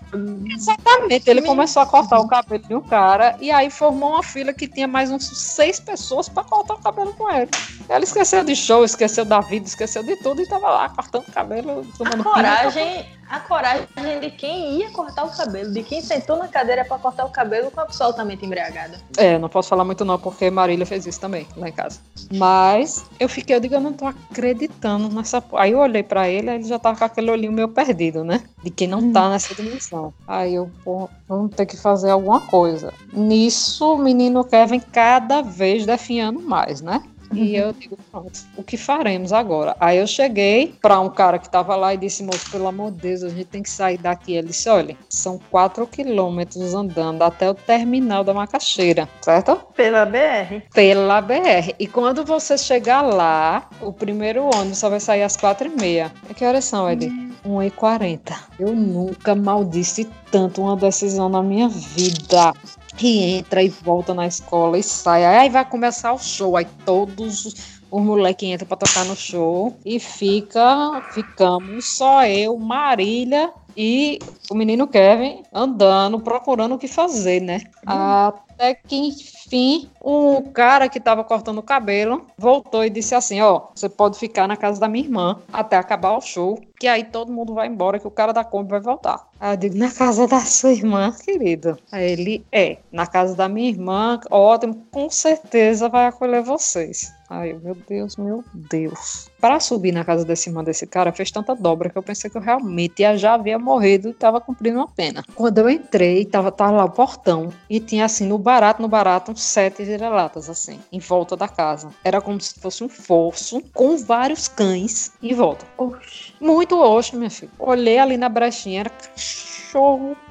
Exatamente, 0.50 1.30
ele 1.30 1.42
começou 1.42 1.82
a 1.82 1.86
cortar 1.86 2.20
o 2.20 2.28
cabelo 2.28 2.64
de 2.64 2.76
um 2.76 2.82
cara 2.82 3.36
e 3.40 3.52
aí 3.52 3.70
formou 3.70 4.12
uma 4.12 4.24
fila 4.24 4.54
que 4.54 4.68
tinha 4.68 4.88
mais 4.88 5.12
uns 5.12 5.26
seis 5.26 5.80
pessoas 5.80 6.30
para 6.30 6.44
cortar 6.44 6.76
o 6.76 6.82
cabelo 6.82 7.14
com 7.14 7.32
ele. 7.32 7.50
Ela 7.90 8.04
esqueceu 8.04 8.44
de 8.44 8.56
show, 8.56 8.84
esqueceu 8.84 9.26
da 9.26 9.42
vida, 9.42 9.66
esqueceu 9.66 10.04
de 10.04 10.16
tudo 10.18 10.42
e 10.42 10.48
tava 10.48 10.70
lá 10.70 10.90
cortando 10.90 11.28
o 11.28 11.32
cabelo, 11.32 11.86
tomando 11.98 12.22
a 12.22 12.24
coragem, 12.24 13.06
a 13.30 13.40
coragem 13.40 13.86
de 14.22 14.32
quem 14.32 14.80
ia 14.80 14.92
cortar 14.92 15.24
o 15.24 15.36
cabelo, 15.36 15.72
de 15.72 15.84
quem 15.84 16.02
sentou 16.02 16.38
na 16.38 16.48
cadeira 16.48 16.86
para 16.86 16.98
cortar 16.98 17.26
o 17.26 17.30
cabelo 17.30 17.72
com 17.72 17.82
absolutamente 17.82 18.46
embriagada. 18.46 19.00
É, 19.18 19.38
não 19.38 19.50
posso 19.50 19.70
falar 19.70 19.84
muito 19.84 20.06
não, 20.06 20.20
porque 20.20 20.50
Marília 20.50 20.86
fez 20.86 21.06
isso 21.06 21.20
também 21.20 21.48
lá 21.58 21.70
em 21.70 21.72
casa. 21.72 22.00
Mas 22.34 23.06
eu 23.20 23.30
fiquei, 23.30 23.56
eu 23.56 23.60
digo, 23.60 23.76
eu 23.76 23.82
não 23.82 23.94
tô 23.94 24.06
acreditando 24.06 25.10
nessa. 25.10 25.44
Aí 25.54 25.72
eu 25.72 25.80
olhei 25.80 26.04
para 26.04 26.28
ele, 26.28 26.50
ele 26.50 26.64
já 26.64 26.80
tava 26.80 26.98
com 26.98 27.06
aquele 27.06 27.32
olhinho 27.32 27.52
meio 27.52 27.70
perdido, 27.70 28.24
né? 28.24 28.44
De 28.64 28.70
quem 28.70 28.88
não 28.88 29.12
tá 29.22 29.30
nessa 29.30 29.56
dimensão. 29.56 30.14
Aí 30.28 30.56
eu, 30.56 30.74
pô, 30.84 31.10
vamos 31.28 31.54
ter 31.56 31.66
que 31.66 31.78
fazer 31.78 32.12
alguma 32.12 32.46
coisa. 32.46 32.94
Nisso, 33.12 33.96
o 33.96 33.98
menino 33.98 34.44
Kevin 34.46 34.80
cada 34.92 35.42
vez 35.42 35.86
definhando 35.86 36.42
mais, 36.42 36.82
né? 36.82 37.02
E 37.36 37.56
eu 37.56 37.74
digo, 37.74 37.98
pronto, 38.12 38.32
o 38.56 38.64
que 38.64 38.78
faremos 38.78 39.34
agora? 39.34 39.76
Aí 39.80 39.98
eu 39.98 40.08
cheguei 40.08 40.76
para 40.82 41.00
um 41.00 41.10
cara 41.10 41.38
que 41.38 41.48
estava 41.48 41.76
lá 41.76 41.94
e 41.94 41.98
disse, 41.98 42.24
moço, 42.24 42.50
pelo 42.50 42.68
amor 42.68 42.92
de 42.92 43.00
Deus, 43.00 43.24
a 43.24 43.30
gente 43.30 43.46
tem 43.46 43.62
que 43.62 43.70
sair 43.70 43.98
daqui. 43.98 44.34
Ele 44.34 44.48
disse, 44.48 44.70
olha, 44.70 44.98
são 45.10 45.40
quatro 45.50 45.86
quilômetros 45.86 46.74
andando 46.74 47.22
até 47.24 47.50
o 47.50 47.54
terminal 47.54 48.24
da 48.24 48.34
macaxeira, 48.34 49.08
certo? 49.22 49.60
Pela 49.76 50.06
BR. 50.06 50.62
Pela 50.74 51.22
BR. 51.22 51.74
E 51.80 51.88
quando 51.88 52.24
você 52.24 52.58
chegar 52.58 53.02
lá, 53.02 53.70
o 53.82 53.92
primeiro 53.92 54.44
ônibus 54.46 54.78
só 54.78 54.90
vai 54.90 55.00
sair 55.00 55.24
às 55.24 55.36
quatro 55.36 55.68
e 55.68 55.76
meia. 55.76 56.12
E 56.30 56.34
que 56.34 56.46
horas 56.46 56.66
são, 56.66 56.90
Ed? 56.90 57.08
1h40. 57.46 58.34
Eu 58.60 58.76
nunca 58.76 59.36
maldisse 59.36 60.10
tanto 60.32 60.62
uma 60.62 60.76
decisão 60.76 61.30
na 61.30 61.44
minha 61.44 61.70
vida 61.70 62.54
que 62.98 63.24
entra 63.24 63.62
e 63.62 63.70
volta 63.70 64.14
na 64.14 64.28
escola 64.28 64.78
e 64.78 64.84
sai. 64.84 65.26
Aí 65.26 65.50
vai 65.50 65.66
começar 65.66 66.14
o 66.14 66.20
show. 66.20 66.56
Aí 66.58 66.68
todos 66.86 67.46
os 67.92 68.02
moleques 68.02 68.50
entram 68.50 68.68
pra 68.68 68.78
tocar 68.78 69.06
no 69.06 69.16
show 69.16 69.76
e 69.86 70.00
fica, 70.00 71.02
ficamos 71.14 71.86
só 71.86 72.26
eu, 72.26 72.58
Marília 72.58 73.52
e 73.78 74.20
o 74.50 74.56
menino 74.56 74.88
Kevin 74.88 75.44
andando, 75.54 76.20
procurando 76.20 76.76
o 76.76 76.78
que 76.78 76.88
fazer, 76.88 77.42
né? 77.42 77.62
Até 77.86 78.74
que, 78.74 78.96
enfim, 78.96 79.90
o 80.02 80.44
cara 80.54 80.88
que 80.88 81.00
tava 81.00 81.24
cortando 81.24 81.58
o 81.58 81.64
cabelo 81.64 82.26
voltou 82.38 82.86
e 82.86 82.90
disse 82.90 83.14
assim: 83.14 83.42
Ó, 83.42 83.68
você 83.76 83.90
pode 83.90 84.18
ficar 84.18 84.48
na 84.48 84.56
casa 84.56 84.80
da 84.80 84.88
minha 84.88 85.04
irmã 85.04 85.42
até 85.52 85.76
acabar 85.76 86.18
o 86.18 86.22
show, 86.22 86.60
que 86.80 86.88
aí 86.88 87.04
todo 87.04 87.34
mundo 87.34 87.54
vai 87.54 87.68
embora, 87.68 88.00
que 88.00 88.08
o 88.08 88.12
cara 88.12 88.32
da 88.32 88.46
Kombi 88.46 88.70
vai 88.70 88.80
voltar. 88.80 89.28
Aí 89.40 89.54
eu 89.54 89.58
digo: 89.58 89.78
Na 89.78 89.92
casa 89.92 90.28
da 90.28 90.40
sua 90.40 90.72
irmã, 90.72 91.12
querido? 91.12 91.78
Aí 91.92 92.12
ele: 92.12 92.46
É, 92.52 92.78
na 92.92 93.06
casa 93.06 93.36
da 93.36 93.50
minha 93.50 93.70
irmã, 93.70 94.20
ótimo, 94.30 94.88
com 94.92 95.10
certeza 95.10 95.90
vai 95.90 96.08
acolher 96.08 96.42
vocês. 96.44 97.14
Ai, 97.30 97.54
meu 97.54 97.76
Deus, 97.76 98.16
meu 98.18 98.44
Deus. 98.54 99.30
Para 99.42 99.60
subir 99.60 99.92
na 99.92 100.06
casa 100.06 100.24
desse 100.24 100.50
irmão 100.50 100.64
desse 100.64 100.86
cara, 100.86 101.12
fez 101.12 101.32
tanta 101.32 101.56
dobra 101.56 101.90
que 101.90 101.98
eu 101.98 102.04
pensei 102.04 102.30
que 102.30 102.38
eu 102.38 102.42
realmente 102.42 103.04
já 103.18 103.34
havia 103.34 103.58
morrido 103.58 104.10
e 104.10 104.12
estava 104.12 104.40
cumprindo 104.40 104.78
uma 104.78 104.88
pena. 104.88 105.24
Quando 105.34 105.58
eu 105.58 105.70
entrei, 105.70 106.26
tava, 106.26 106.52
tava 106.52 106.72
lá 106.72 106.86
o 106.86 106.92
portão 106.92 107.52
e 107.70 107.80
tinha 107.80 108.06
assim, 108.06 108.28
no 108.28 108.38
barato, 108.38 108.82
no 108.82 108.88
barato, 108.88 109.32
uns 109.32 109.42
sete 109.42 109.84
vira-latas, 109.84 110.50
assim, 110.50 110.80
em 110.92 111.00
volta 111.00 111.36
da 111.36 111.48
casa. 111.48 111.90
Era 112.04 112.22
como 112.22 112.40
se 112.40 112.60
fosse 112.60 112.84
um 112.84 112.90
fosso 112.90 113.62
com 113.74 113.98
vários 113.98 114.48
cães 114.48 115.12
em 115.22 115.34
volta. 115.34 115.66
Oxi. 115.78 116.34
Muito 116.40 116.80
oxo, 116.80 117.18
minha 117.18 117.30
filha. 117.30 117.52
Olhei 117.58 117.98
ali 117.98 118.18
na 118.18 118.30
brechinha, 118.30 118.82
era 118.82 118.90
cachorro, 118.90 119.35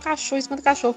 cachorro 0.03 0.39
em 0.39 0.43
cima 0.43 0.57
do 0.57 0.63
cachorro. 0.63 0.97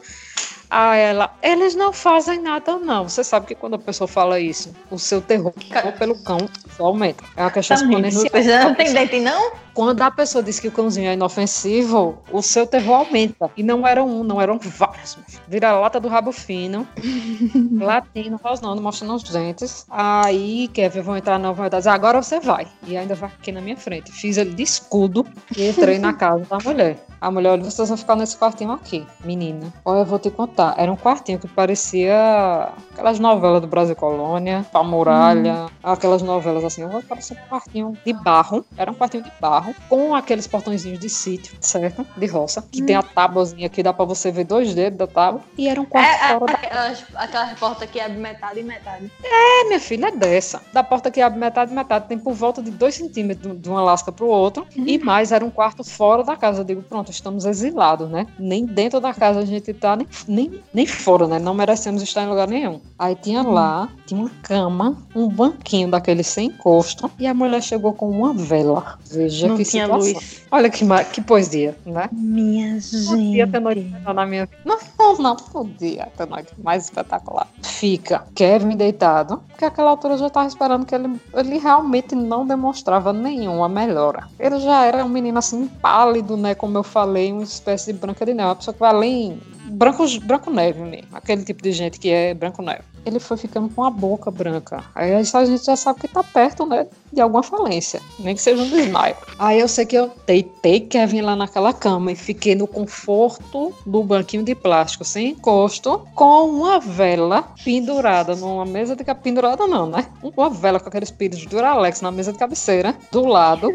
Ah, 0.69 0.95
ela, 0.95 1.33
eles 1.41 1.75
não 1.75 1.93
fazem 1.93 2.41
nada, 2.41 2.77
não. 2.77 3.07
Você 3.07 3.23
sabe 3.23 3.47
que 3.47 3.55
quando 3.55 3.75
a 3.75 3.79
pessoa 3.79 4.07
fala 4.07 4.37
isso, 4.39 4.75
o 4.91 4.99
seu 4.99 5.21
terror 5.21 5.53
pelo 5.97 6.21
cão 6.23 6.39
só 6.75 6.87
aumenta. 6.87 7.23
É 7.37 7.41
uma 7.41 7.51
questão 7.51 7.77
exponencial. 7.77 8.25
Você 8.29 8.59
não 8.59 8.75
tem 8.75 8.93
dente, 8.93 9.19
não? 9.21 9.51
Quando 9.77 10.01
a 10.01 10.09
pessoa 10.09 10.43
diz 10.43 10.59
que 10.59 10.67
o 10.67 10.71
cãozinho 10.71 11.07
é 11.07 11.13
inofensivo, 11.13 12.17
o 12.31 12.41
seu 12.41 12.65
terror 12.65 12.95
aumenta. 12.95 13.51
E 13.55 13.61
não 13.61 13.85
eram 13.85 14.09
um, 14.09 14.23
não 14.23 14.41
eram 14.41 14.57
vários. 14.57 15.19
Vira 15.47 15.69
a 15.69 15.79
lata 15.79 15.99
do 15.99 16.07
rabo 16.07 16.31
fino, 16.31 16.87
latino, 17.79 18.39
rosnando, 18.43 18.81
mostrando 18.81 19.13
os 19.13 19.21
dentes. 19.21 19.85
Aí, 19.91 20.67
Kevin, 20.69 21.01
vão 21.01 21.15
entrar 21.15 21.37
na 21.37 21.53
dizer, 21.69 21.89
agora 21.89 22.23
você 22.23 22.39
vai. 22.39 22.67
E 22.87 22.97
ainda 22.97 23.13
vai 23.13 23.29
aqui 23.29 23.51
na 23.51 23.61
minha 23.61 23.77
frente. 23.77 24.11
Fiz 24.11 24.37
ele 24.37 24.55
de 24.55 24.63
escudo 24.63 25.23
e 25.55 25.69
entrei 25.69 25.99
na 25.99 26.11
casa 26.11 26.43
da 26.45 26.57
mulher. 26.57 26.97
A 27.19 27.31
mulher 27.31 27.51
olha, 27.51 27.63
vocês 27.63 27.87
vão 27.87 27.97
ficar 27.97 28.15
nesse 28.15 28.37
quartinho 28.37 28.71
aqui, 28.71 29.05
menina. 29.23 29.73
Olha, 29.83 29.99
eu 29.99 30.05
vou 30.05 30.19
te 30.19 30.29
contar. 30.29 30.75
Era 30.77 30.91
um 30.91 30.95
quartinho 30.95 31.39
que 31.39 31.47
parecia 31.47 32.69
aquelas 32.93 33.19
novelas 33.19 33.61
do 33.61 33.67
Brasil 33.67 33.95
Colônia, 33.95 34.65
Pamuralha, 34.71 35.65
hum. 35.65 35.69
aquelas 35.81 36.21
novelas 36.21 36.63
assim. 36.63 36.83
Eu 36.83 36.89
vou 36.89 37.01
parecer 37.01 37.33
um 37.33 37.49
quartinho 37.49 37.97
de 38.05 38.13
barro. 38.13 38.63
Era 38.77 38.91
um 38.91 38.93
quartinho 38.93 39.23
de 39.23 39.31
barro, 39.39 39.66
com 39.89 40.15
aqueles 40.15 40.47
portõezinhos 40.47 40.99
de 40.99 41.09
sítio, 41.09 41.55
certo? 41.59 42.05
De 42.15 42.25
roça. 42.25 42.63
Que 42.71 42.81
hum. 42.81 42.85
tem 42.85 42.95
a 42.95 43.03
tábuazinha 43.03 43.69
que 43.69 43.83
dá 43.83 43.93
pra 43.93 44.05
você 44.05 44.31
ver 44.31 44.45
dois 44.45 44.73
dedos 44.73 44.97
da 44.97 45.07
tábua. 45.07 45.41
E 45.57 45.67
era 45.67 45.79
um 45.79 45.85
quarto 45.85 46.07
é, 46.07 46.39
fora 46.39 46.53
aquelas, 46.53 47.03
da... 47.09 47.19
aquelas 47.19 47.59
portas 47.59 47.89
que 47.89 47.99
abre 47.99 48.17
metade 48.17 48.59
e 48.59 48.63
metade. 48.63 49.11
É, 49.23 49.65
minha 49.65 49.79
filha, 49.79 50.07
é 50.07 50.11
dessa. 50.11 50.61
Da 50.73 50.83
porta 50.83 51.11
que 51.11 51.21
abre 51.21 51.39
metade 51.39 51.71
e 51.71 51.75
metade. 51.75 52.07
Tem 52.07 52.17
por 52.17 52.33
volta 52.33 52.61
de 52.61 52.71
dois 52.71 52.95
centímetros 52.95 53.59
de 53.59 53.69
uma 53.69 53.81
lasca 53.81 54.11
pro 54.11 54.27
outro. 54.27 54.65
Hum. 54.77 54.83
E 54.85 54.97
mais, 54.97 55.31
era 55.31 55.43
um 55.43 55.49
quarto 55.49 55.83
fora 55.83 56.23
da 56.23 56.35
casa. 56.35 56.61
Eu 56.61 56.65
digo, 56.65 56.81
pronto 56.81 57.11
estamos 57.11 57.45
exilados, 57.45 58.09
né? 58.09 58.27
Nem 58.39 58.65
dentro 58.65 58.99
da 58.99 59.13
casa 59.13 59.39
a 59.39 59.45
gente 59.45 59.73
tá, 59.73 59.95
nem, 59.95 60.07
nem, 60.27 60.63
nem 60.73 60.85
fora, 60.85 61.27
né? 61.27 61.39
Não 61.39 61.53
merecemos 61.53 62.01
estar 62.01 62.23
em 62.23 62.27
lugar 62.27 62.47
nenhum. 62.47 62.79
Aí 62.97 63.15
tinha 63.15 63.41
lá, 63.41 63.89
tinha 64.05 64.19
uma 64.19 64.31
cama, 64.41 64.97
um 65.15 65.27
banquinho 65.27 65.89
daquele 65.89 66.23
sem 66.23 66.47
encosto, 66.47 67.11
e 67.19 67.27
a 67.27 67.33
mulher 67.33 67.61
chegou 67.61 67.93
com 67.93 68.09
uma 68.09 68.33
vela. 68.33 68.97
Veja 69.09 69.56
Não 69.57 69.63
que 69.63 69.69
tinha 69.71 69.85
situação. 69.85 70.13
luz. 70.13 70.45
Olha 70.51 70.69
que, 70.69 70.85
que 71.13 71.21
poesia, 71.21 71.75
né? 71.85 72.09
Minha 72.11 72.79
Podia 73.07 73.47
ter 73.47 73.59
noite 73.59 73.93
na 74.05 74.25
minha 74.25 74.45
vida. 74.45 74.57
Não, 74.65 74.77
não, 74.97 75.17
não 75.17 75.35
podia 75.35 76.07
ter 76.17 76.27
noite 76.27 76.53
mais 76.63 76.85
espetacular. 76.85 77.47
Fica 77.63 78.23
Kevin 78.35 78.75
deitado, 78.75 79.41
porque 79.49 79.65
aquela 79.65 79.91
altura 79.91 80.13
eu 80.15 80.19
já 80.19 80.27
estava 80.27 80.47
esperando 80.47 80.85
que 80.85 80.95
ele, 80.95 81.19
ele 81.33 81.57
realmente 81.57 82.15
não 82.15 82.45
demonstrava 82.45 83.11
nenhuma 83.11 83.67
melhora. 83.67 84.27
Ele 84.39 84.59
já 84.59 84.85
era 84.85 85.03
um 85.03 85.09
menino 85.09 85.37
assim 85.37 85.67
pálido, 85.67 86.37
né? 86.37 86.55
Como 86.55 86.77
eu 86.77 86.83
falei, 86.83 87.31
uma 87.31 87.43
espécie 87.43 87.91
de 87.91 87.99
branca 87.99 88.25
de 88.25 88.33
neve, 88.33 88.49
uma 88.49 88.55
pessoa 88.55 88.73
que 88.73 88.79
vai 88.79 88.89
além 88.89 89.39
branco, 89.69 90.03
branco 90.23 90.51
neve 90.51 90.81
mesmo, 90.81 91.09
aquele 91.13 91.43
tipo 91.43 91.61
de 91.61 91.71
gente 91.71 91.99
que 91.99 92.09
é 92.09 92.33
branco 92.33 92.61
neve. 92.61 92.83
Ele 93.05 93.19
foi 93.19 93.37
ficando 93.37 93.69
com 93.69 93.83
a 93.83 93.89
boca 93.89 94.29
branca. 94.29 94.83
Aí 94.93 95.13
a 95.13 95.23
gente 95.23 95.65
já 95.65 95.75
sabe 95.75 96.01
que 96.01 96.07
tá 96.07 96.23
perto, 96.23 96.65
né, 96.65 96.87
de 97.11 97.21
alguma 97.21 97.43
falência, 97.43 98.01
nem 98.19 98.35
que 98.35 98.41
seja 98.41 98.61
um 98.61 98.69
desmaio. 98.69 99.15
Aí 99.39 99.59
eu 99.59 99.67
sei 99.67 99.85
que 99.85 99.95
eu 99.95 100.11
deitei 100.25 100.81
Kevin 100.81 101.21
lá 101.21 101.35
naquela 101.35 101.73
cama 101.73 102.11
e 102.11 102.15
fiquei 102.15 102.53
no 102.53 102.67
conforto 102.67 103.73
do 103.85 104.03
banquinho 104.03 104.43
de 104.43 104.53
plástico 104.53 105.05
sem 105.05 105.29
encosto, 105.29 106.05
com 106.13 106.49
uma 106.49 106.79
vela 106.79 107.45
pendurada 107.63 108.35
numa 108.35 108.65
mesa 108.65 108.95
de 108.95 109.03
pendurada 109.15 109.65
não, 109.67 109.87
né? 109.87 110.05
Uma 110.21 110.49
vela 110.49 110.79
com 110.79 110.89
aqueles 110.89 111.09
pires 111.09 111.39
de 111.39 111.47
Duralex 111.47 112.01
na 112.01 112.11
mesa 112.11 112.33
de 112.33 112.37
cabeceira, 112.37 112.93
do 113.11 113.25
lado, 113.25 113.69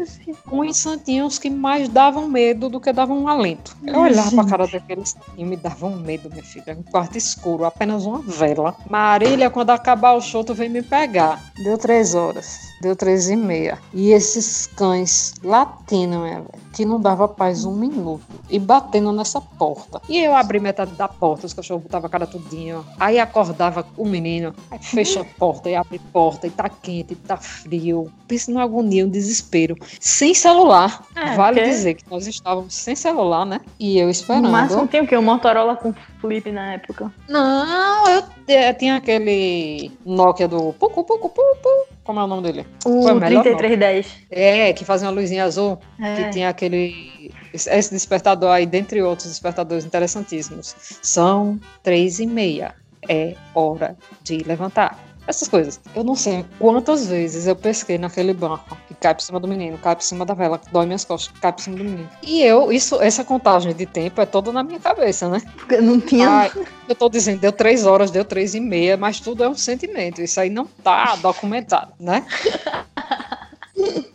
com 0.45 0.63
insantinhos 0.63 1.39
que 1.39 1.49
mais 1.49 1.89
davam 1.89 2.27
medo 2.27 2.69
do 2.69 2.79
que 2.79 2.93
davam 2.93 3.19
um 3.19 3.27
alento. 3.27 3.75
Eu 3.85 3.99
olhava 3.99 4.31
pra 4.31 4.45
cara 4.45 4.67
daqueles 4.67 5.15
e 5.37 5.43
me 5.43 5.57
dava 5.57 5.87
um 5.87 5.97
medo, 5.97 6.29
minha 6.29 6.43
filha. 6.43 6.77
Um 6.77 6.83
quarto 6.83 7.17
escuro, 7.17 7.65
apenas 7.65 8.05
uma 8.05 8.19
vela. 8.19 8.75
Marília, 9.13 9.47
quando 9.47 9.69
acabar 9.69 10.13
o 10.13 10.21
show, 10.21 10.43
tu 10.43 10.55
vem 10.55 10.67
me 10.67 10.81
pegar. 10.81 11.39
Deu 11.63 11.77
três 11.77 12.15
horas. 12.15 12.57
Deu 12.81 12.95
três 12.95 13.29
e 13.29 13.35
meia. 13.35 13.77
E 13.93 14.11
esses 14.11 14.65
cães 14.65 15.35
latindo, 15.43 16.17
minha 16.17 16.37
velho, 16.37 16.49
que 16.73 16.83
não 16.85 16.99
dava 16.99 17.27
paz 17.27 17.63
um 17.63 17.75
minuto. 17.75 18.23
E 18.49 18.57
batendo 18.59 19.11
nessa 19.11 19.39
porta. 19.39 20.01
E 20.09 20.17
eu 20.19 20.35
abri 20.35 20.59
metade 20.59 20.91
da 20.95 21.07
porta, 21.07 21.45
os 21.45 21.53
cachorros 21.53 21.83
botavam 21.83 22.07
a 22.07 22.09
cara 22.09 22.25
tudinho. 22.27 22.83
Aí 22.99 23.19
acordava 23.19 23.85
o 23.95 24.05
menino, 24.05 24.53
aí 24.71 24.79
fecha 24.79 25.21
a 25.21 25.25
porta 25.25 25.69
e 25.69 25.75
abre 25.75 26.01
a 26.03 26.11
porta, 26.11 26.47
e 26.47 26.49
tá 26.49 26.67
quente, 26.67 27.13
e 27.13 27.15
tá 27.15 27.37
frio. 27.37 28.11
Pensa 28.27 28.51
numa 28.51 28.63
agonia, 28.63 29.05
um 29.05 29.09
desespero. 29.09 29.75
Sem 29.99 30.33
celular. 30.33 31.03
É, 31.15 31.35
vale 31.35 31.59
porque- 31.59 31.69
dizer 31.69 31.93
que 31.93 32.03
nós 32.09 32.25
estávamos 32.27 32.73
sem 32.73 32.95
celular, 32.95 33.45
né? 33.45 33.61
E 33.79 33.97
eu 33.99 34.09
esperando. 34.09 34.45
No 34.45 34.51
máximo 34.51 34.87
tem 34.87 35.01
o 35.01 35.07
quê? 35.07 35.15
Um 35.15 35.21
Motorola 35.21 35.75
com 35.75 35.93
flip 36.19 36.51
na 36.51 36.73
época. 36.73 37.11
Não, 37.29 38.07
eu, 38.09 38.23
eu 38.47 38.73
tinha 38.73 38.95
aquele 38.95 39.91
Nokia 40.05 40.47
do 40.47 40.73
Pucu, 40.73 41.03
Pucu, 41.03 41.29
Pucu. 41.29 41.93
Como 42.03 42.19
é 42.19 42.23
o 42.23 42.27
nome 42.27 42.43
dele? 42.43 42.67
O 42.85 43.03
Foi 43.03 43.13
o 43.13 43.15
melhor 43.15 43.43
3310. 43.43 44.07
É, 44.29 44.73
que 44.73 44.83
fazia 44.83 45.07
uma 45.07 45.13
luzinha 45.13 45.43
azul. 45.45 45.79
É. 45.99 46.15
Que 46.15 46.29
tinha 46.31 46.49
aquele. 46.49 47.31
Esse 47.53 47.91
despertador 47.91 48.49
aí, 48.49 48.65
dentre 48.65 49.01
outros 49.01 49.29
despertadores 49.29 49.85
interessantíssimos. 49.85 50.75
São 51.01 51.59
três 51.81 52.19
e 52.19 52.25
meia. 52.25 52.75
É 53.07 53.35
hora 53.53 53.97
de 54.23 54.37
levantar. 54.37 54.97
Essas 55.25 55.47
coisas. 55.47 55.79
Eu 55.95 56.03
não 56.03 56.15
sei 56.15 56.45
quantas 56.59 57.07
vezes 57.07 57.47
eu 57.47 57.55
pesquei 57.55 57.97
naquele 57.97 58.33
banco 58.33 58.77
que 58.87 58.93
cai 58.93 59.15
por 59.15 59.21
cima 59.21 59.39
do 59.39 59.47
menino, 59.47 59.77
cai 59.77 59.95
por 59.95 60.03
cima 60.03 60.25
da 60.25 60.33
vela, 60.33 60.57
que 60.57 60.69
dói 60.71 60.85
minhas 60.85 61.05
costas, 61.05 61.33
que 61.33 61.39
cai 61.39 61.53
por 61.53 61.61
cima 61.61 61.77
do 61.77 61.83
menino. 61.83 62.09
E 62.21 62.41
eu, 62.41 62.71
isso, 62.71 63.01
essa 63.01 63.23
contagem 63.23 63.73
de 63.73 63.85
tempo 63.85 64.19
é 64.19 64.25
toda 64.25 64.51
na 64.51 64.63
minha 64.63 64.79
cabeça, 64.79 65.29
né? 65.29 65.41
Porque 65.55 65.77
não 65.77 65.99
tinha. 65.99 66.29
Ai, 66.29 66.51
eu 66.87 66.95
tô 66.95 67.07
dizendo, 67.07 67.39
deu 67.39 67.51
três 67.51 67.85
horas, 67.85 68.11
deu 68.11 68.25
três 68.25 68.53
e 68.53 68.59
meia, 68.59 68.97
mas 68.97 69.19
tudo 69.19 69.43
é 69.43 69.49
um 69.49 69.55
sentimento. 69.55 70.21
Isso 70.21 70.39
aí 70.39 70.49
não 70.49 70.65
tá 70.65 71.15
documentado, 71.15 71.93
né? 71.99 72.25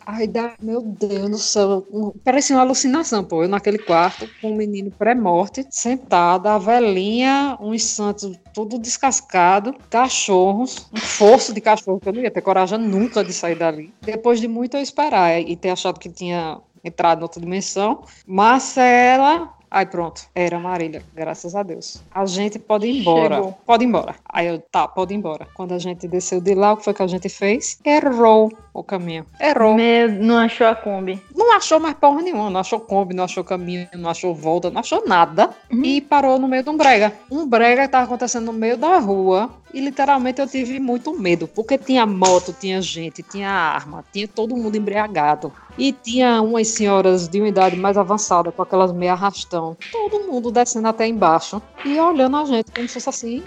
Ai, 0.05 0.25
dá, 0.25 0.53
meu 0.61 0.81
Deus 0.81 1.29
do 1.29 1.37
céu. 1.37 1.85
Parecia 2.23 2.55
uma 2.55 2.63
alucinação, 2.63 3.23
pô. 3.23 3.43
Eu 3.43 3.49
naquele 3.49 3.77
quarto 3.77 4.27
com 4.41 4.51
um 4.51 4.55
menino 4.55 4.89
pré-morte, 4.89 5.65
sentada, 5.69 6.53
a 6.53 6.57
velhinha, 6.57 7.57
uns 7.59 7.83
santos 7.83 8.37
tudo 8.53 8.79
descascado, 8.79 9.75
cachorros, 9.89 10.87
um 10.93 10.97
forço 10.97 11.53
de 11.53 11.61
cachorro 11.61 11.99
que 11.99 12.09
eu 12.09 12.13
não 12.13 12.21
ia 12.21 12.31
ter 12.31 12.41
coragem 12.41 12.79
nunca 12.79 13.23
de 13.23 13.33
sair 13.33 13.55
dali. 13.55 13.93
Depois 14.01 14.39
de 14.39 14.47
muito 14.47 14.75
eu 14.75 14.81
esperar 14.81 15.39
e 15.39 15.55
ter 15.55 15.69
achado 15.69 15.99
que 15.99 16.09
tinha 16.09 16.59
entrado 16.83 17.19
em 17.19 17.23
outra 17.23 17.41
dimensão, 17.41 18.03
Marcela 18.25 19.58
Aí 19.71 19.85
pronto, 19.85 20.23
era 20.33 20.59
Marília, 20.59 21.03
graças 21.13 21.55
a 21.55 21.61
Deus. 21.61 22.01
A 22.11 22.25
gente 22.25 22.57
pode 22.57 22.87
ir 22.87 23.01
embora. 23.01 23.35
Chegou. 23.35 23.57
Pode 23.65 23.83
ir 23.83 23.87
embora. 23.87 24.15
Aí 24.27 24.47
eu, 24.47 24.59
tá, 24.59 24.87
pode 24.87 25.13
ir 25.13 25.17
embora. 25.17 25.47
Quando 25.53 25.73
a 25.73 25.77
gente 25.79 26.07
desceu 26.07 26.41
de 26.41 26.55
lá, 26.55 26.73
o 26.73 26.77
que 26.77 26.85
foi 26.85 26.93
que 26.93 27.03
a 27.03 27.07
gente 27.07 27.29
fez? 27.29 27.79
Errou 27.85 28.51
o 28.73 28.83
caminho. 28.83 29.25
Errou. 29.39 29.75
Meu, 29.75 30.09
não 30.11 30.37
achou 30.37 30.67
a 30.67 30.75
Kombi. 30.75 31.21
Não 31.35 31.55
achou 31.55 31.79
mais 31.79 31.93
porra 31.95 32.21
nenhuma. 32.21 32.49
Não 32.49 32.59
achou 32.59 32.79
Kombi, 32.79 33.13
não 33.13 33.25
achou 33.25 33.43
caminho, 33.43 33.87
não 33.93 34.09
achou 34.09 34.33
volta, 34.33 34.71
não 34.71 34.79
achou 34.79 35.03
nada. 35.05 35.51
Uhum. 35.71 35.83
E 35.83 36.01
parou 36.01 36.39
no 36.39 36.47
meio 36.47 36.63
de 36.63 36.69
um 36.69 36.77
brega. 36.77 37.13
Um 37.29 37.47
brega 37.47 37.83
que 37.83 37.89
tava 37.89 38.05
acontecendo 38.05 38.47
no 38.47 38.53
meio 38.53 38.77
da 38.77 38.97
rua. 38.97 39.51
E 39.71 39.79
literalmente 39.79 40.41
eu 40.41 40.47
tive 40.47 40.79
muito 40.79 41.13
medo, 41.13 41.47
porque 41.47 41.77
tinha 41.77 42.05
moto, 42.05 42.55
tinha 42.59 42.81
gente, 42.81 43.21
tinha 43.21 43.51
arma, 43.51 44.03
tinha 44.11 44.27
todo 44.27 44.57
mundo 44.57 44.75
embriagado. 44.75 45.53
E 45.79 45.93
tinha 45.93 46.41
umas 46.41 46.67
senhoras 46.67 47.29
de 47.29 47.39
uma 47.39 47.47
idade 47.47 47.77
mais 47.77 47.97
avançada, 47.97 48.51
com 48.51 48.61
aquelas 48.61 48.91
meia 48.91 49.13
arrastão. 49.13 49.77
Todo 49.89 50.25
mundo 50.29 50.51
descendo 50.51 50.89
até 50.89 51.07
embaixo 51.07 51.61
e 51.85 51.97
olhando 51.97 52.35
a 52.35 52.43
gente 52.43 52.69
como 52.71 52.85
se 52.85 52.95
fosse 52.95 53.09
assim, 53.09 53.43